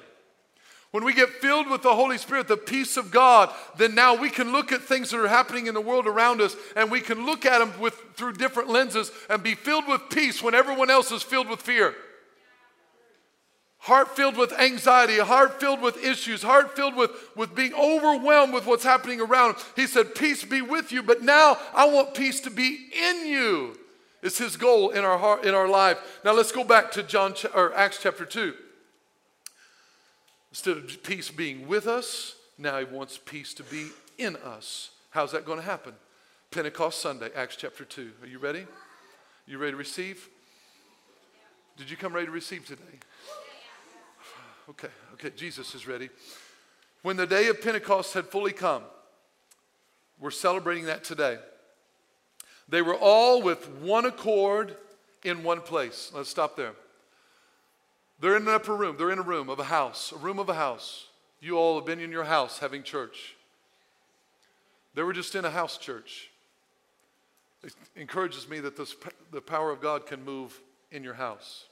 When 0.95 1.05
we 1.05 1.13
get 1.13 1.31
filled 1.31 1.69
with 1.69 1.83
the 1.83 1.93
Holy 1.93 2.19
Spirit, 2.19 2.47
the 2.47 2.57
peace 2.57 2.97
of 2.97 3.11
God, 3.11 3.53
then 3.77 3.97
now 3.97 4.15
we 4.15 4.31
can 4.31 4.53
look 4.53 4.71
at 4.71 4.81
things 4.81 5.11
that 5.11 5.19
are 5.19 5.27
happening 5.27 5.67
in 5.67 5.75
the 5.75 5.81
world 5.81 6.07
around 6.07 6.41
us 6.41 6.55
and 6.77 6.89
we 6.89 7.01
can 7.01 7.27
look 7.27 7.45
at 7.45 7.59
them 7.59 7.73
with, 7.81 8.01
through 8.15 8.35
different 8.35 8.69
lenses 8.69 9.11
and 9.29 9.43
be 9.43 9.57
filled 9.57 9.89
with 9.89 10.09
peace 10.09 10.41
when 10.41 10.55
everyone 10.55 10.91
else 10.91 11.11
is 11.11 11.25
filled 11.25 11.49
with 11.49 11.61
fear. 11.61 11.97
Heart 13.79 14.15
filled 14.15 14.37
with 14.37 14.53
anxiety, 14.53 15.19
heart 15.19 15.59
filled 15.59 15.81
with 15.81 15.97
issues, 15.97 16.45
heart 16.45 16.77
filled 16.77 16.95
with, 16.95 17.11
with 17.35 17.57
being 17.57 17.75
overwhelmed 17.75 18.55
with 18.55 18.65
what's 18.65 18.85
happening 18.85 19.21
around. 19.21 19.57
He 19.75 19.89
said, 19.89 20.15
Peace 20.15 20.45
be 20.45 20.63
with 20.63 20.93
you, 20.93 21.03
but 21.03 21.23
now 21.23 21.59
I 21.75 21.89
want 21.89 22.15
peace 22.15 22.39
to 22.43 22.51
be 22.51 22.87
in 22.97 23.27
you. 23.27 23.77
It's 24.23 24.39
his 24.39 24.57
goal 24.57 24.91
in 24.91 25.05
our 25.05 25.19
heart, 25.19 25.45
in 25.45 25.57
our 25.57 25.67
life. 25.67 26.21
Now 26.25 26.35
let's 26.35 26.53
go 26.53 26.63
back 26.63 26.93
to 26.93 27.03
John 27.03 27.35
or 27.53 27.75
Acts 27.75 27.99
chapter 28.01 28.25
2. 28.25 28.55
Instead 30.55 30.77
of 30.77 31.03
peace 31.03 31.33
being 31.33 31.67
with 31.67 31.89
us, 31.89 32.37
now 32.59 32.79
he 32.79 32.85
wants 32.85 33.19
peace 33.19 33.55
to 33.55 33.65
be 33.65 33.89
in 34.19 34.37
us. 34.37 34.91
How's 35.11 35.33
that 35.33 35.45
going 35.45 35.59
to 35.59 35.65
happen? 35.65 35.95
Pentecost 36.53 37.01
Sunday, 37.01 37.29
Acts 37.35 37.57
chapter 37.57 37.85
2. 37.85 38.13
Are 38.23 38.29
you 38.29 38.39
ready? 38.39 38.65
You 39.49 39.59
ready 39.59 39.73
to 39.73 39.77
receive? 39.77 40.29
Did 41.77 41.91
you 41.91 41.97
come 41.97 42.13
ready 42.13 42.27
to 42.27 42.33
receive 42.33 42.65
today? 42.65 42.83
Okay, 44.71 44.91
okay, 45.15 45.31
Jesus 45.35 45.75
is 45.75 45.89
ready. 45.89 46.09
When 47.03 47.17
the 47.17 47.27
day 47.27 47.49
of 47.49 47.61
Pentecost 47.61 48.15
had 48.15 48.27
fully 48.27 48.53
come, 48.53 48.85
we're 50.21 50.31
celebrating 50.31 50.85
that 50.85 51.03
today. 51.03 51.39
They 52.69 52.81
were 52.81 52.95
all 52.95 53.43
with 53.43 53.69
one 53.81 54.05
accord 54.05 54.77
in 55.25 55.43
one 55.43 55.63
place. 55.63 56.13
Let's 56.15 56.31
stop 56.31 56.57
there. 56.57 56.75
They're 58.25 58.39
in 58.39 58.49
an 58.49 58.55
upper 58.55 58.75
room. 58.75 58.97
They're 58.97 59.11
in 59.11 59.19
a 59.19 59.23
room 59.23 59.51
of 59.51 59.59
a 59.59 59.65
house, 59.65 60.11
a 60.11 60.17
room 60.17 60.39
of 60.39 60.49
a 60.49 60.55
house. 60.55 61.09
You 61.43 61.59
all 61.59 61.75
have 61.75 61.85
been 61.85 62.01
in 62.01 62.11
your 62.11 62.25
house 62.25 62.59
having 62.59 62.83
church. 62.83 63.37
They 64.95 65.03
were 65.03 65.13
just 65.13 65.35
in 65.35 65.45
a 65.45 65.51
house 65.51 65.77
church. 65.77 66.31
It 67.63 67.75
encourages 67.95 68.49
me 68.49 68.61
that 68.61 68.79
this, 68.79 68.97
the 69.31 69.43
power 69.43 69.71
of 69.71 69.83
God 69.83 70.07
can 70.07 70.25
move 70.25 70.59
in 70.91 71.05
your 71.05 71.13
house. 71.13 71.67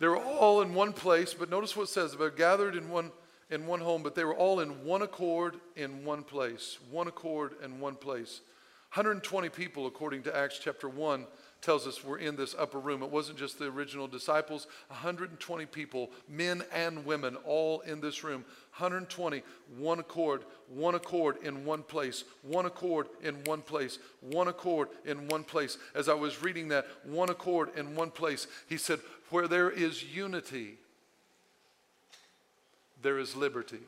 They 0.00 0.06
were 0.06 0.18
all 0.18 0.60
in 0.60 0.74
one 0.74 0.92
place, 0.92 1.32
but 1.32 1.48
notice 1.48 1.74
what 1.74 1.84
it 1.84 1.88
says. 1.88 2.14
They're 2.14 2.28
gathered 2.28 2.76
in 2.76 2.90
one, 2.90 3.10
in 3.50 3.66
one 3.66 3.80
home, 3.80 4.02
but 4.02 4.14
they 4.14 4.24
were 4.24 4.36
all 4.36 4.60
in 4.60 4.84
one 4.84 5.00
accord 5.00 5.56
in 5.76 6.04
one 6.04 6.22
place. 6.22 6.76
One 6.90 7.08
accord 7.08 7.54
in 7.64 7.80
one 7.80 7.94
place. 7.94 8.42
120 8.92 9.48
people, 9.48 9.86
according 9.86 10.24
to 10.24 10.36
Acts 10.36 10.60
chapter 10.62 10.90
1, 10.90 11.24
tells 11.64 11.86
us 11.86 12.04
we're 12.04 12.18
in 12.18 12.36
this 12.36 12.54
upper 12.58 12.78
room. 12.78 13.02
It 13.02 13.10
wasn't 13.10 13.38
just 13.38 13.58
the 13.58 13.66
original 13.66 14.06
disciples, 14.06 14.66
120 14.88 15.66
people, 15.66 16.10
men 16.28 16.62
and 16.72 17.06
women, 17.06 17.36
all 17.44 17.80
in 17.80 18.00
this 18.00 18.22
room. 18.22 18.44
120, 18.76 19.42
one 19.78 20.00
accord, 20.00 20.42
one 20.68 20.94
accord 20.94 21.36
in 21.42 21.64
one 21.64 21.82
place, 21.82 22.24
one 22.42 22.66
accord 22.66 23.06
in 23.22 23.36
one 23.44 23.62
place, 23.62 23.98
one 24.20 24.48
accord 24.48 24.88
in 25.04 25.28
one 25.28 25.44
place. 25.44 25.78
As 25.94 26.08
I 26.08 26.14
was 26.14 26.42
reading 26.42 26.68
that, 26.68 26.86
one 27.04 27.30
accord 27.30 27.70
in 27.76 27.94
one 27.94 28.10
place, 28.10 28.46
he 28.68 28.76
said, 28.76 29.00
Where 29.30 29.48
there 29.48 29.70
is 29.70 30.02
unity, 30.02 30.74
there 33.00 33.18
is 33.18 33.36
liberty. 33.36 33.80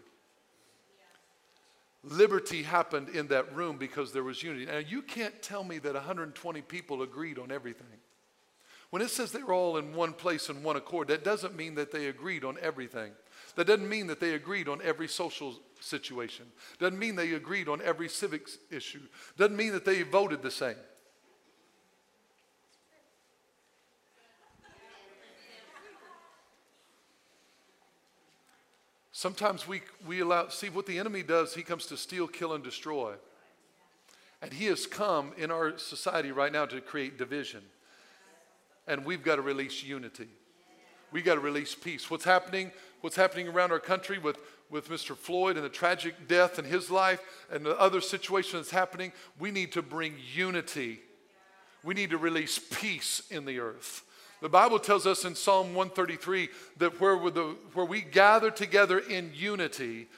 Liberty 2.09 2.63
happened 2.63 3.09
in 3.09 3.27
that 3.29 3.55
room 3.55 3.79
because 3.79 4.13
there 4.13 4.23
was 4.23 4.43
unity. 4.43 4.67
Now, 4.67 4.79
you 4.79 5.03
can't 5.03 5.43
tell 5.43 5.65
me 5.65 5.79
that 5.79 5.95
120 5.95 6.63
people 6.63 7.03
agreed 7.03 7.39
on 7.39 7.51
everything. 7.51 7.87
When 8.91 9.03
it 9.03 9.11
says 9.11 9.33
they 9.33 9.43
were 9.43 9.53
all 9.53 9.77
in 9.77 9.93
one 9.93 10.13
place 10.13 10.49
in 10.49 10.63
one 10.63 10.77
accord, 10.77 11.09
that 11.09 11.25
doesn't 11.25 11.57
mean 11.57 11.75
that 11.75 11.91
they 11.91 12.07
agreed 12.07 12.45
on 12.45 12.57
everything. 12.63 13.13
That 13.57 13.67
doesn't 13.67 13.89
mean 13.89 14.07
that 14.07 14.21
they 14.21 14.35
agreed 14.35 14.69
on 14.69 14.81
every 14.83 15.09
social 15.09 15.59
situation. 15.81 16.47
Doesn't 16.79 16.99
mean 16.99 17.17
they 17.17 17.33
agreed 17.33 17.69
on 17.69 17.83
every 17.83 18.09
civic 18.09 18.49
issue. 18.71 19.03
Doesn't 19.37 19.57
mean 19.57 19.73
that 19.73 19.85
they 19.85 20.03
voted 20.03 20.43
the 20.43 20.51
same. 20.51 20.77
Sometimes 29.27 29.67
we, 29.67 29.81
we 30.07 30.21
allow, 30.21 30.47
see 30.47 30.69
what 30.69 30.87
the 30.87 31.01
enemy 31.01 31.25
does, 31.25 31.53
he 31.53 31.65
comes 31.65 31.87
to 31.87 31.97
steal, 31.97 32.29
kill, 32.29 32.53
and 32.53 32.63
destroy. 32.63 33.15
And 34.41 34.53
he 34.53 34.67
has 34.67 34.87
come 34.87 35.33
in 35.37 35.51
our 35.51 35.79
society 35.79 36.31
right 36.31 36.53
now 36.53 36.65
to 36.67 36.81
create 36.81 37.19
division. 37.19 37.63
And 38.87 39.05
we've 39.05 39.25
got 39.25 39.35
to 39.35 39.43
release 39.43 39.83
unity. 39.83 40.29
We've 41.11 41.25
got 41.25 41.35
to 41.35 41.41
release 41.41 41.75
peace. 41.75 42.09
What's 42.09 42.25
happening, 42.25 42.71
what's 43.01 43.17
happening 43.17 43.49
around 43.49 43.73
our 43.73 43.81
country 43.81 44.19
with, 44.19 44.39
with 44.71 44.89
Mr. 44.89 45.17
Floyd 45.17 45.57
and 45.57 45.65
the 45.65 45.71
tragic 45.71 46.29
death 46.29 46.61
in 46.61 46.65
his 46.65 46.89
life 46.89 47.21
and 47.51 47.67
the 47.67 47.77
other 47.81 48.01
situation 48.01 48.61
that's 48.61 48.71
happening, 48.71 49.11
we 49.41 49.51
need 49.51 49.73
to 49.73 49.83
bring 49.83 50.15
unity. 50.37 51.01
We 51.83 51.95
need 51.95 52.11
to 52.11 52.17
release 52.17 52.61
peace 52.61 53.23
in 53.29 53.45
the 53.45 53.59
earth. 53.59 54.05
The 54.43 54.49
Bible 54.49 54.79
tells 54.79 55.07
us 55.07 55.25
in 55.25 55.35
Psalm 55.35 55.75
133 55.75 56.49
that 56.79 57.01
where, 57.01 57.19
the, 57.31 57.57
where 57.73 57.87
we 57.87 58.03
gather 58.03 58.51
together 58.51 58.99
in 58.99 59.33
unity, 59.35 60.09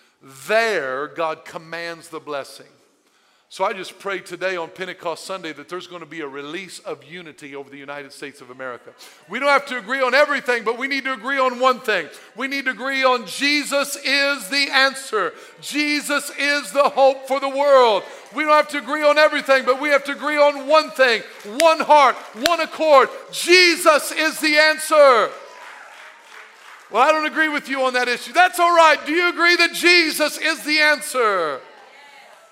there 0.46 1.06
God 1.06 1.44
commands 1.44 2.08
the 2.08 2.20
blessing. 2.20 2.66
So 3.50 3.64
I 3.64 3.72
just 3.72 3.98
pray 3.98 4.18
today 4.18 4.56
on 4.56 4.68
Pentecost 4.68 5.24
Sunday 5.24 5.54
that 5.54 5.70
there's 5.70 5.86
going 5.86 6.02
to 6.02 6.06
be 6.06 6.20
a 6.20 6.28
release 6.28 6.80
of 6.80 7.02
unity 7.02 7.56
over 7.56 7.70
the 7.70 7.78
United 7.78 8.12
States 8.12 8.42
of 8.42 8.50
America. 8.50 8.90
We 9.26 9.38
don't 9.38 9.48
have 9.48 9.64
to 9.66 9.78
agree 9.78 10.02
on 10.02 10.14
everything, 10.14 10.64
but 10.64 10.76
we 10.78 10.86
need 10.86 11.04
to 11.04 11.14
agree 11.14 11.38
on 11.38 11.58
one 11.58 11.80
thing. 11.80 12.08
We 12.36 12.46
need 12.46 12.66
to 12.66 12.72
agree 12.72 13.04
on 13.04 13.26
Jesus 13.26 13.96
is 13.96 14.48
the 14.50 14.68
answer. 14.70 15.32
Jesus 15.62 16.30
is 16.38 16.72
the 16.72 16.90
hope 16.90 17.26
for 17.26 17.40
the 17.40 17.48
world. 17.48 18.02
We 18.34 18.44
don't 18.44 18.52
have 18.52 18.68
to 18.68 18.78
agree 18.78 19.02
on 19.02 19.16
everything, 19.16 19.64
but 19.64 19.80
we 19.80 19.88
have 19.88 20.04
to 20.04 20.12
agree 20.12 20.36
on 20.36 20.66
one 20.66 20.90
thing, 20.90 21.22
one 21.58 21.80
heart, 21.80 22.16
one 22.46 22.60
accord. 22.60 23.08
Jesus 23.32 24.12
is 24.12 24.38
the 24.40 24.58
answer. 24.58 25.30
Well, 26.90 27.02
I 27.02 27.12
don't 27.12 27.26
agree 27.26 27.48
with 27.48 27.70
you 27.70 27.82
on 27.84 27.94
that 27.94 28.08
issue. 28.08 28.34
That's 28.34 28.60
all 28.60 28.76
right. 28.76 28.98
Do 29.06 29.12
you 29.12 29.30
agree 29.30 29.56
that 29.56 29.72
Jesus 29.72 30.36
is 30.36 30.62
the 30.64 30.80
answer? 30.80 31.62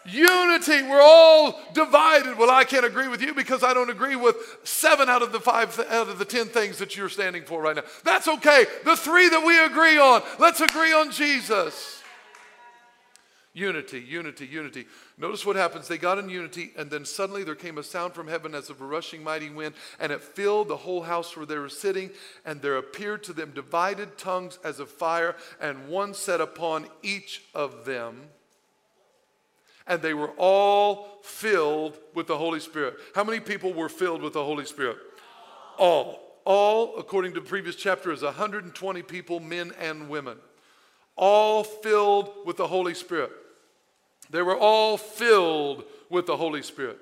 Unity. 0.09 0.83
We're 0.83 1.03
all 1.03 1.61
divided. 1.73 2.38
Well, 2.38 2.51
I 2.51 2.64
can't 2.64 2.87
agree 2.87 3.09
with 3.09 3.21
you 3.21 3.35
because 3.35 3.62
I 3.62 3.75
don't 3.75 3.90
agree 3.90 4.16
with 4.16 4.37
seven 4.64 5.09
out 5.09 5.23
of 5.23 5.33
the 5.33 5.40
five 5.40 5.79
out 5.90 6.09
of 6.09 6.19
the 6.19 6.25
ten 6.25 6.47
things 6.47 6.79
that 6.79 6.97
you're 6.97 7.09
standing 7.09 7.45
for 7.45 7.61
right 7.62 7.77
now. 7.77 7.85
That's 8.05 8.29
okay. 8.29 8.66
The 8.85 8.97
three 8.97 9.29
that 9.29 9.45
we 9.45 9.59
agree 9.64 9.99
on, 9.99 10.23
let's 10.38 10.61
agree 10.61 10.92
on 10.92 11.11
Jesus. 11.11 12.03
Unity, 13.53 14.01
unity, 14.01 14.47
unity. 14.47 14.87
Notice 15.16 15.47
what 15.47 15.57
happens. 15.57 15.88
They 15.88 15.97
got 15.97 16.19
in 16.19 16.29
unity, 16.29 16.73
and 16.77 16.90
then 16.90 17.07
suddenly 17.07 17.42
there 17.42 17.55
came 17.55 17.79
a 17.79 17.83
sound 17.83 18.12
from 18.12 18.29
heaven 18.29 18.55
as 18.55 18.69
of 18.69 18.83
a 18.83 18.85
rushing 18.85 19.25
mighty 19.25 19.49
wind, 19.49 19.75
and 19.99 20.12
it 20.12 20.23
filled 20.23 20.69
the 20.69 20.77
whole 20.77 21.03
house 21.03 21.35
where 21.35 21.47
they 21.47 21.57
were 21.57 21.71
sitting. 21.71 22.11
And 22.45 22.61
there 22.61 22.77
appeared 22.77 23.23
to 23.25 23.33
them 23.33 23.53
divided 23.55 24.19
tongues 24.19 24.59
as 24.62 24.79
of 24.79 24.90
fire, 24.90 25.37
and 25.59 25.88
one 25.88 26.12
sat 26.12 26.42
upon 26.42 26.87
each 27.03 27.45
of 27.55 27.87
them 27.87 28.29
and 29.87 30.03
they 30.03 30.14
were 30.14 30.31
all 30.37 31.20
filled 31.22 31.99
with 32.14 32.27
the 32.27 32.37
Holy 32.37 32.61
Spirit. 32.61 32.96
How 33.14 33.25
many 33.25 33.40
people 33.40 33.72
were 33.72 33.88
filled 33.88 34.22
with 34.22 34.33
the 34.33 34.44
Holy 34.44 34.64
Spirit? 34.64 34.99
All. 35.79 36.22
All, 36.44 36.96
according 36.99 37.35
to 37.35 37.40
the 37.40 37.46
previous 37.46 37.75
chapter, 37.75 38.12
is 38.12 38.22
120 38.22 39.03
people, 39.03 39.40
men 39.40 39.72
and 39.81 40.09
women. 40.09 40.38
All 41.16 41.64
filled 41.64 42.31
with 42.44 42.57
the 42.57 42.68
Holy 42.68 42.94
Spirit. 42.94 43.33
They 44.31 44.42
were 44.42 44.57
all 44.57 44.96
filled 44.96 45.85
with 46.09 46.27
the 46.27 46.37
Holy 46.37 46.62
Spirit 46.62 46.99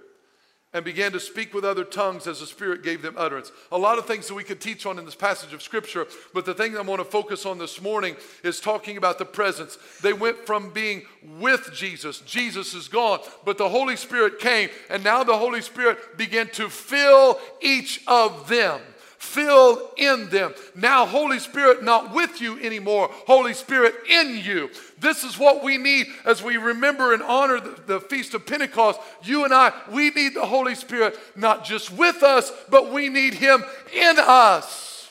and 0.75 0.85
began 0.85 1.13
to 1.13 1.21
speak 1.21 1.55
with 1.55 1.65
other 1.65 1.85
tongues 1.85 2.27
as 2.27 2.41
the 2.41 2.47
Spirit 2.47 2.83
gave 2.83 3.01
them 3.01 3.15
utterance. 3.17 3.53
A 3.73 3.79
lot 3.79 3.97
of 3.97 4.07
things 4.07 4.27
that 4.27 4.35
we 4.35 4.45
could 4.45 4.61
teach 4.61 4.85
on 4.85 4.99
in 4.99 5.05
this 5.05 5.15
passage 5.15 5.55
of 5.55 5.63
Scripture, 5.63 6.07
but 6.35 6.45
the 6.45 6.53
thing 6.53 6.73
that 6.73 6.81
I 6.81 6.83
want 6.83 7.01
to 7.01 7.05
focus 7.05 7.47
on 7.47 7.59
this 7.59 7.81
morning 7.81 8.17
is 8.43 8.61
talking 8.61 8.97
about 8.97 9.19
the 9.19 9.25
presence. 9.25 9.79
They 10.03 10.13
went 10.13 10.45
from 10.45 10.71
being 10.71 11.07
with 11.39 11.73
Jesus, 11.73 12.21
Jesus 12.21 12.75
is 12.75 12.89
gone, 12.89 13.21
but 13.45 13.57
the 13.57 13.69
Holy 13.69 13.97
Spirit 13.97 14.41
came, 14.41 14.69
and 14.91 15.05
now 15.05 15.23
the 15.25 15.39
Holy 15.39 15.63
Spirit 15.63 16.19
began 16.19 16.49
to 16.49 16.69
fill 16.69 17.39
each 17.63 18.03
of 18.07 18.49
them 18.49 18.81
filled 19.25 19.81
in 19.97 20.29
them. 20.29 20.55
Now, 20.75 21.07
Holy 21.07 21.39
Spirit 21.39 21.83
not 21.83 22.15
with 22.15 22.41
you 22.41 22.61
anymore, 22.61 23.09
Holy 23.11 23.55
Spirit 23.55 23.95
in 24.09 24.37
you. 24.37 24.71
This 24.99 25.25
is 25.25 25.39
what 25.39 25.65
we 25.65 25.79
need 25.79 26.07
as 26.25 26.43
we 26.43 26.57
remember 26.57 27.13
and 27.15 27.23
honor 27.23 27.59
the, 27.61 27.81
the, 27.87 28.01
Feast 28.01 28.35
of 28.35 28.47
Pentecost. 28.47 29.01
You 29.23 29.45
and 29.45 29.53
I, 29.53 29.73
we 29.91 30.11
need 30.11 30.35
the 30.35 30.47
Holy 30.47 30.75
Spirit 30.75 31.19
not 31.35 31.65
just 31.65 31.91
with 31.91 32.23
us, 32.23 32.53
but 32.69 32.93
we 32.93 33.09
need 33.09 33.35
Him 33.35 33.65
in 33.93 34.17
us. 34.19 35.11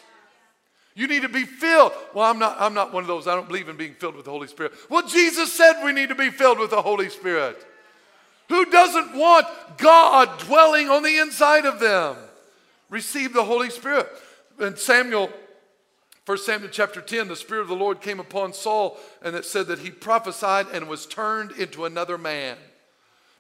You 0.96 1.08
need 1.08 1.24
to 1.24 1.30
be 1.30 1.44
filled. 1.44 1.92
Well, 2.14 2.30
I'm 2.30 2.38
not, 2.38 2.56
I'm 2.60 2.76
not 2.76 2.94
one 2.94 3.04
of 3.04 3.08
those. 3.08 3.28
I 3.28 3.34
don't 3.34 3.48
believe 3.48 3.68
in 3.68 3.76
being 3.76 3.96
filled 3.96 4.16
with 4.16 4.26
the 4.26 4.32
Holy 4.32 4.48
Spirit. 4.48 4.74
Well, 4.90 5.08
Jesus 5.08 5.52
said 5.52 5.84
we 5.84 5.92
need 5.92 6.10
to 6.10 6.16
be 6.16 6.30
filled 6.30 6.60
with 6.60 6.70
the 6.70 6.82
Holy 6.82 7.10
Spirit. 7.10 7.58
Who 8.50 8.66
doesn't 8.66 9.16
want 9.16 9.48
God 9.78 10.40
dwelling 10.40 10.90
on 10.90 11.02
the 11.02 11.18
inside 11.18 11.66
of 11.66 11.80
them? 11.80 12.16
Receive 12.94 13.34
the 13.34 13.44
Holy 13.44 13.72
Spirit. 13.72 14.08
And 14.60 14.78
Samuel, 14.78 15.32
1 16.28 16.38
Samuel 16.38 16.70
chapter 16.72 17.02
10, 17.02 17.28
the 17.28 17.36
Spirit 17.36 17.64
of 17.64 17.68
the 17.68 17.76
Lord 17.76 18.02
came 18.02 18.20
upon 18.20 18.54
Saul, 18.54 19.00
and 19.24 19.36
it 19.36 19.46
said 19.46 19.66
that 19.68 19.80
he 19.80 19.90
prophesied 19.90 20.68
and 20.72 20.88
was 20.88 21.08
turned 21.08 21.52
into 21.54 21.86
another 21.86 22.20
man. 22.20 22.56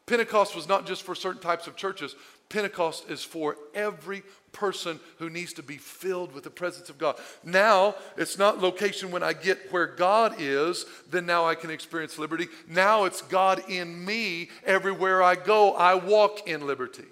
Pentecost 0.07 0.55
was 0.55 0.67
not 0.67 0.87
just 0.87 1.03
for 1.03 1.13
certain 1.13 1.39
types 1.39 1.67
of 1.67 1.75
churches, 1.75 2.15
Pentecost 2.49 3.09
is 3.09 3.23
for 3.23 3.57
every 3.73 4.23
person 4.51 4.99
who 5.17 5.29
needs 5.29 5.53
to 5.53 5.63
be 5.63 5.77
filled 5.77 6.33
with 6.33 6.43
the 6.43 6.49
presence 6.49 6.89
of 6.89 6.97
God. 6.97 7.15
Now, 7.43 7.95
it's 8.17 8.37
not 8.37 8.59
location 8.59 9.11
when 9.11 9.23
I 9.23 9.33
get 9.33 9.71
where 9.71 9.87
God 9.87 10.35
is, 10.39 10.85
then 11.09 11.25
now 11.25 11.45
I 11.45 11.55
can 11.55 11.69
experience 11.69 12.19
liberty. 12.19 12.47
Now 12.67 13.05
it's 13.05 13.21
God 13.21 13.63
in 13.69 14.03
me. 14.03 14.49
Everywhere 14.65 15.23
I 15.23 15.35
go, 15.35 15.73
I 15.73 15.95
walk 15.95 16.47
in 16.47 16.67
liberty. 16.67 17.05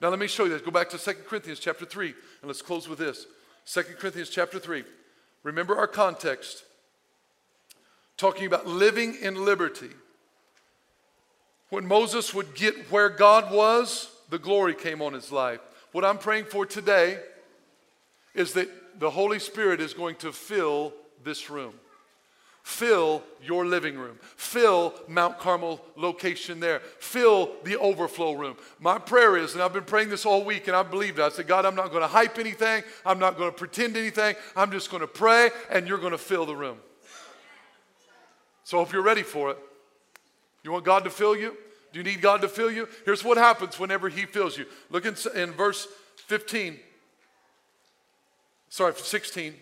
Now 0.00 0.08
let 0.08 0.18
me 0.18 0.26
show 0.26 0.44
you 0.44 0.50
this. 0.50 0.62
Go 0.62 0.70
back 0.70 0.90
to 0.90 0.98
2 0.98 1.12
Corinthians 1.28 1.58
chapter 1.58 1.84
3, 1.84 2.06
and 2.08 2.16
let's 2.44 2.62
close 2.62 2.88
with 2.88 2.98
this. 2.98 3.26
2 3.66 3.82
Corinthians 3.98 4.30
chapter 4.30 4.58
3. 4.58 4.84
Remember 5.42 5.76
our 5.76 5.86
context. 5.86 6.64
Talking 8.16 8.46
about 8.46 8.66
living 8.66 9.16
in 9.20 9.44
liberty. 9.44 9.90
When 11.70 11.86
Moses 11.86 12.32
would 12.32 12.54
get 12.54 12.90
where 12.90 13.08
God 13.08 13.52
was, 13.52 14.10
the 14.30 14.38
glory 14.38 14.74
came 14.74 15.02
on 15.02 15.12
his 15.12 15.30
life. 15.30 15.60
What 15.92 16.04
I'm 16.04 16.18
praying 16.18 16.46
for 16.46 16.64
today 16.64 17.18
is 18.34 18.52
that 18.54 18.68
the 19.00 19.10
Holy 19.10 19.38
Spirit 19.38 19.80
is 19.80 19.94
going 19.94 20.16
to 20.16 20.32
fill 20.32 20.92
this 21.24 21.50
room. 21.50 21.74
Fill 22.68 23.22
your 23.42 23.64
living 23.64 23.96
room. 23.96 24.18
Fill 24.36 24.92
Mount 25.08 25.38
Carmel 25.38 25.80
location 25.96 26.60
there. 26.60 26.80
Fill 26.98 27.50
the 27.64 27.78
overflow 27.78 28.34
room. 28.34 28.58
My 28.78 28.98
prayer 28.98 29.38
is, 29.38 29.54
and 29.54 29.62
I've 29.62 29.72
been 29.72 29.84
praying 29.84 30.10
this 30.10 30.26
all 30.26 30.44
week 30.44 30.68
and 30.68 30.76
I 30.76 30.82
believe 30.82 31.18
it. 31.18 31.22
I 31.22 31.30
said, 31.30 31.46
God, 31.46 31.64
I'm 31.64 31.74
not 31.74 31.88
going 31.90 32.02
to 32.02 32.06
hype 32.06 32.38
anything. 32.38 32.84
I'm 33.06 33.18
not 33.18 33.38
going 33.38 33.50
to 33.50 33.56
pretend 33.56 33.96
anything. 33.96 34.36
I'm 34.54 34.70
just 34.70 34.90
going 34.90 35.00
to 35.00 35.06
pray 35.06 35.48
and 35.70 35.88
you're 35.88 35.96
going 35.96 36.12
to 36.12 36.18
fill 36.18 36.44
the 36.44 36.54
room. 36.54 36.76
So 38.64 38.82
if 38.82 38.92
you're 38.92 39.00
ready 39.00 39.22
for 39.22 39.50
it, 39.50 39.58
you 40.62 40.70
want 40.70 40.84
God 40.84 41.04
to 41.04 41.10
fill 41.10 41.34
you? 41.34 41.56
Do 41.94 42.00
you 42.00 42.04
need 42.04 42.20
God 42.20 42.42
to 42.42 42.48
fill 42.48 42.70
you? 42.70 42.86
Here's 43.06 43.24
what 43.24 43.38
happens 43.38 43.80
whenever 43.80 44.10
He 44.10 44.26
fills 44.26 44.58
you. 44.58 44.66
Look 44.90 45.06
in, 45.06 45.16
in 45.34 45.52
verse 45.52 45.88
15. 46.26 46.78
Sorry, 48.68 48.92
16. 48.94 49.54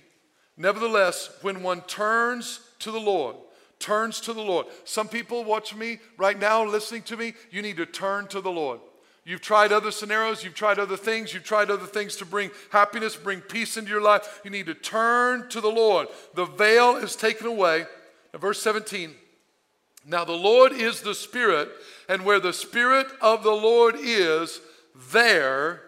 Nevertheless, 0.57 1.31
when 1.43 1.63
one 1.63 1.83
turns 1.83 2.66
to 2.81 2.91
the 2.91 3.01
Lord, 3.01 3.37
turns 3.79 4.21
to 4.23 4.33
the 4.33 4.43
Lord. 4.43 4.67
Some 4.85 5.09
people 5.09 5.45
watch 5.45 5.75
me 5.75 5.99
right 6.17 6.39
now, 6.39 6.65
listening 6.65 7.03
to 7.03 7.17
me, 7.17 7.35
you 7.51 7.63
need 7.63 7.77
to 7.77 7.87
turn 7.87 8.27
to 8.29 8.41
the 8.41 8.51
Lord. 8.51 8.81
You've 9.25 9.41
tried 9.41 9.73
other 9.73 9.91
scenarios, 9.91 10.45
you've 10.45 10.55
tried 10.55 10.79
other 10.79 10.97
things, 10.97 11.35
you've 11.35 11.43
tried 11.43 11.69
other 11.69 11.87
things 11.87 12.15
to 12.17 12.25
bring 12.25 12.53
happiness, 12.71 13.17
bring 13.17 13.41
peace 13.41 13.77
into 13.77 13.91
your 13.91 14.01
life. 14.01 14.41
You 14.45 14.51
need 14.53 14.67
to 14.67 14.75
turn 14.75 15.49
to 15.49 15.61
the 15.61 15.69
Lord. 15.69 16.07
The 16.35 16.45
veil 16.45 16.95
is 16.95 17.17
taken 17.17 17.49
away. 17.49 17.87
Now, 18.33 18.39
verse 18.39 18.63
17. 18.63 19.13
Now 20.07 20.25
the 20.25 20.33
Lord 20.33 20.73
is 20.73 21.01
the 21.01 21.15
Spirit, 21.15 21.69
and 22.09 22.25
where 22.25 22.39
the 22.39 22.53
Spirit 22.53 23.09
of 23.21 23.43
the 23.43 23.51
Lord 23.51 23.97
is, 23.99 24.61
there 25.11 25.83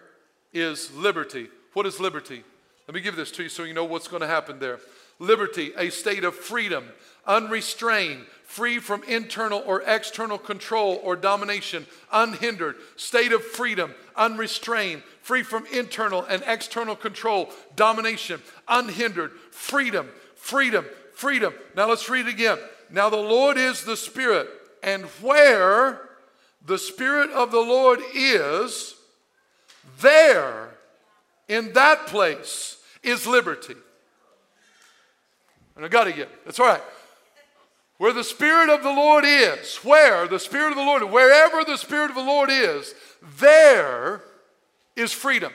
is 0.51 0.93
liberty. 0.93 1.47
What 1.71 1.85
is 1.85 2.01
liberty? 2.01 2.43
Let 2.89 2.95
me 2.95 2.99
give 2.99 3.15
this 3.15 3.31
to 3.31 3.43
you 3.43 3.49
so 3.49 3.63
you 3.63 3.73
know 3.73 3.85
what's 3.85 4.09
going 4.09 4.21
to 4.21 4.27
happen 4.27 4.59
there 4.59 4.79
liberty, 5.19 5.71
a 5.77 5.89
state 5.89 6.23
of 6.23 6.33
freedom, 6.33 6.85
unrestrained, 7.27 8.25
free 8.43 8.79
from 8.79 9.03
internal 9.03 9.61
or 9.67 9.83
external 9.85 10.39
control 10.39 10.99
or 11.03 11.15
domination, 11.15 11.85
unhindered, 12.11 12.75
state 12.95 13.31
of 13.31 13.43
freedom, 13.43 13.93
unrestrained, 14.15 15.03
free 15.21 15.43
from 15.43 15.65
internal 15.67 16.23
and 16.23 16.41
external 16.47 16.95
control, 16.95 17.51
domination, 17.75 18.41
unhindered, 18.67 19.31
freedom, 19.51 20.09
freedom, 20.35 20.83
freedom. 21.13 21.53
Now 21.75 21.89
let's 21.89 22.09
read 22.09 22.25
it 22.25 22.33
again. 22.33 22.57
Now 22.89 23.11
the 23.11 23.17
Lord 23.17 23.57
is 23.57 23.83
the 23.83 23.97
Spirit, 23.97 24.47
and 24.81 25.03
where 25.21 26.09
the 26.65 26.79
Spirit 26.79 27.29
of 27.29 27.51
the 27.51 27.59
Lord 27.59 27.99
is, 28.15 28.95
there, 30.01 30.69
in 31.47 31.73
that 31.73 32.07
place, 32.07 32.77
is 33.03 33.27
liberty. 33.27 33.75
And 35.79 35.85
I 35.85 35.87
got 35.87 36.03
to 36.03 36.11
get 36.11 36.27
That's 36.43 36.59
all 36.59 36.65
right. 36.65 36.83
Where 37.99 38.11
the 38.11 38.23
Spirit 38.23 38.69
of 38.69 38.83
the 38.83 38.89
Lord 38.89 39.23
is, 39.25 39.77
where 39.77 40.27
the 40.27 40.37
Spirit 40.37 40.71
of 40.71 40.75
the 40.75 40.83
Lord, 40.83 41.03
wherever 41.03 41.63
the 41.63 41.77
Spirit 41.77 42.09
of 42.09 42.17
the 42.17 42.21
Lord 42.21 42.49
is, 42.49 42.93
there 43.37 44.21
is 44.97 45.13
freedom. 45.13 45.53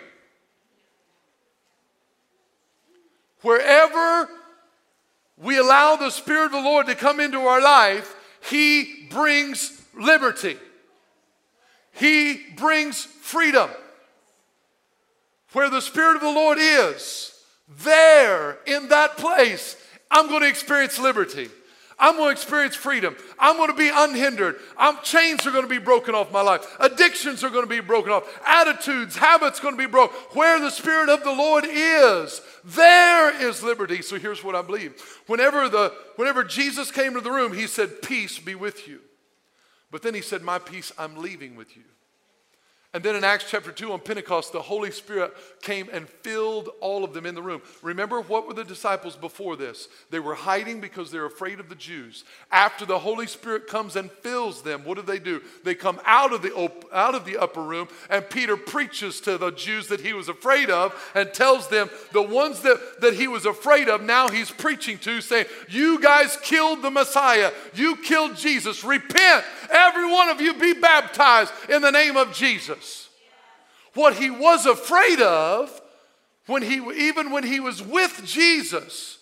Wherever 3.42 4.30
we 5.36 5.58
allow 5.58 5.96
the 5.96 6.08
Spirit 6.08 6.46
of 6.46 6.52
the 6.52 6.60
Lord 6.60 6.86
to 6.86 6.94
come 6.94 7.20
into 7.20 7.40
our 7.40 7.60
life, 7.60 8.14
He 8.50 9.06
brings 9.10 9.78
liberty. 9.94 10.56
He 11.92 12.40
brings 12.56 13.04
freedom. 13.04 13.68
Where 15.52 15.68
the 15.68 15.82
Spirit 15.82 16.16
of 16.16 16.22
the 16.22 16.28
Lord 16.28 16.56
is, 16.58 17.30
there 17.68 18.56
in 18.66 18.88
that 18.88 19.18
place 19.18 19.76
I'm 20.14 20.28
going 20.28 20.42
to 20.42 20.48
experience 20.48 20.98
liberty. 20.98 21.50
I'm 21.98 22.16
going 22.16 22.28
to 22.28 22.32
experience 22.32 22.76
freedom. 22.76 23.16
I'm 23.38 23.56
going 23.56 23.70
to 23.70 23.76
be 23.76 23.90
unhindered. 23.92 24.56
I'm, 24.76 24.98
chains 25.02 25.46
are 25.46 25.50
going 25.50 25.64
to 25.64 25.68
be 25.68 25.78
broken 25.78 26.14
off 26.14 26.32
my 26.32 26.40
life. 26.40 26.76
Addictions 26.78 27.42
are 27.42 27.50
going 27.50 27.64
to 27.64 27.68
be 27.68 27.80
broken 27.80 28.12
off. 28.12 28.24
Attitudes, 28.46 29.16
habits 29.16 29.60
going 29.60 29.74
to 29.74 29.78
be 29.78 29.90
broken. 29.90 30.16
Where 30.32 30.60
the 30.60 30.70
Spirit 30.70 31.08
of 31.08 31.24
the 31.24 31.32
Lord 31.32 31.64
is, 31.68 32.40
there 32.64 33.42
is 33.42 33.62
liberty. 33.62 34.02
So 34.02 34.18
here's 34.18 34.42
what 34.42 34.54
I 34.54 34.62
believe. 34.62 35.20
Whenever, 35.26 35.68
the, 35.68 35.92
whenever 36.16 36.44
Jesus 36.44 36.90
came 36.90 37.14
to 37.14 37.20
the 37.20 37.30
room, 37.30 37.52
he 37.52 37.66
said, 37.66 38.02
Peace 38.02 38.38
be 38.38 38.54
with 38.54 38.86
you. 38.86 39.00
But 39.90 40.02
then 40.02 40.14
he 40.14 40.20
said, 40.20 40.42
My 40.42 40.58
peace 40.58 40.92
I'm 40.96 41.16
leaving 41.16 41.56
with 41.56 41.76
you. 41.76 41.84
And 42.94 43.02
then 43.02 43.16
in 43.16 43.24
Acts 43.24 43.46
chapter 43.50 43.72
2 43.72 43.92
on 43.92 43.98
Pentecost, 43.98 44.52
the 44.52 44.62
Holy 44.62 44.92
Spirit 44.92 45.34
came 45.62 45.88
and 45.92 46.08
filled 46.08 46.68
all 46.80 47.02
of 47.02 47.12
them 47.12 47.26
in 47.26 47.34
the 47.34 47.42
room. 47.42 47.60
Remember, 47.82 48.20
what 48.20 48.46
were 48.46 48.54
the 48.54 48.62
disciples 48.62 49.16
before 49.16 49.56
this? 49.56 49.88
They 50.10 50.20
were 50.20 50.36
hiding 50.36 50.80
because 50.80 51.10
they're 51.10 51.26
afraid 51.26 51.58
of 51.58 51.68
the 51.68 51.74
Jews. 51.74 52.22
After 52.52 52.86
the 52.86 53.00
Holy 53.00 53.26
Spirit 53.26 53.66
comes 53.66 53.96
and 53.96 54.12
fills 54.12 54.62
them, 54.62 54.84
what 54.84 54.94
do 54.94 55.02
they 55.02 55.18
do? 55.18 55.42
They 55.64 55.74
come 55.74 56.00
out 56.04 56.32
of 56.32 56.42
the, 56.42 56.54
op- 56.54 56.84
out 56.92 57.16
of 57.16 57.24
the 57.24 57.36
upper 57.36 57.62
room, 57.62 57.88
and 58.10 58.30
Peter 58.30 58.56
preaches 58.56 59.20
to 59.22 59.38
the 59.38 59.50
Jews 59.50 59.88
that 59.88 60.00
he 60.00 60.12
was 60.12 60.28
afraid 60.28 60.70
of 60.70 60.94
and 61.16 61.34
tells 61.34 61.66
them 61.66 61.90
the 62.12 62.22
ones 62.22 62.60
that, 62.60 63.00
that 63.00 63.14
he 63.14 63.26
was 63.26 63.44
afraid 63.44 63.88
of, 63.88 64.04
now 64.04 64.28
he's 64.28 64.52
preaching 64.52 64.98
to, 64.98 65.20
saying, 65.20 65.46
You 65.68 66.00
guys 66.00 66.38
killed 66.42 66.82
the 66.82 66.92
Messiah. 66.92 67.50
You 67.74 67.96
killed 67.96 68.36
Jesus. 68.36 68.84
Repent. 68.84 69.44
Every 69.68 70.08
one 70.08 70.28
of 70.28 70.40
you 70.40 70.54
be 70.54 70.74
baptized 70.74 71.52
in 71.68 71.82
the 71.82 71.90
name 71.90 72.16
of 72.16 72.32
Jesus. 72.32 72.83
What 73.94 74.16
he 74.16 74.30
was 74.30 74.66
afraid 74.66 75.20
of, 75.20 75.80
when 76.46 76.62
he, 76.62 76.74
even 77.08 77.30
when 77.30 77.44
he 77.44 77.60
was 77.60 77.82
with 77.82 78.22
Jesus, 78.24 79.18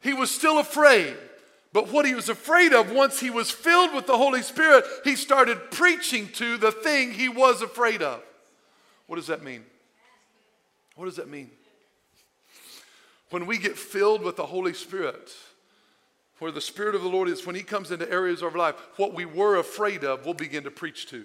he 0.00 0.14
was 0.14 0.30
still 0.30 0.58
afraid. 0.58 1.16
But 1.72 1.92
what 1.92 2.06
he 2.06 2.14
was 2.14 2.28
afraid 2.28 2.72
of, 2.72 2.90
once 2.90 3.20
he 3.20 3.30
was 3.30 3.50
filled 3.50 3.94
with 3.94 4.06
the 4.06 4.16
Holy 4.16 4.42
Spirit, 4.42 4.84
he 5.04 5.14
started 5.14 5.70
preaching 5.70 6.28
to 6.34 6.56
the 6.56 6.72
thing 6.72 7.12
he 7.12 7.28
was 7.28 7.62
afraid 7.62 8.02
of. 8.02 8.22
What 9.06 9.16
does 9.16 9.28
that 9.28 9.42
mean? 9.42 9.64
What 10.96 11.04
does 11.04 11.16
that 11.16 11.28
mean? 11.28 11.50
When 13.30 13.46
we 13.46 13.58
get 13.58 13.78
filled 13.78 14.22
with 14.22 14.36
the 14.36 14.46
Holy 14.46 14.74
Spirit, 14.74 15.30
where 16.40 16.50
the 16.50 16.60
Spirit 16.60 16.94
of 16.94 17.02
the 17.02 17.08
Lord 17.08 17.28
is, 17.28 17.46
when 17.46 17.54
He 17.54 17.62
comes 17.62 17.90
into 17.90 18.10
areas 18.10 18.42
of 18.42 18.52
our 18.52 18.58
life, 18.58 18.74
what 18.96 19.14
we 19.14 19.24
were 19.24 19.56
afraid 19.56 20.04
of, 20.04 20.24
we'll 20.24 20.34
begin 20.34 20.64
to 20.64 20.70
preach 20.70 21.06
to. 21.10 21.24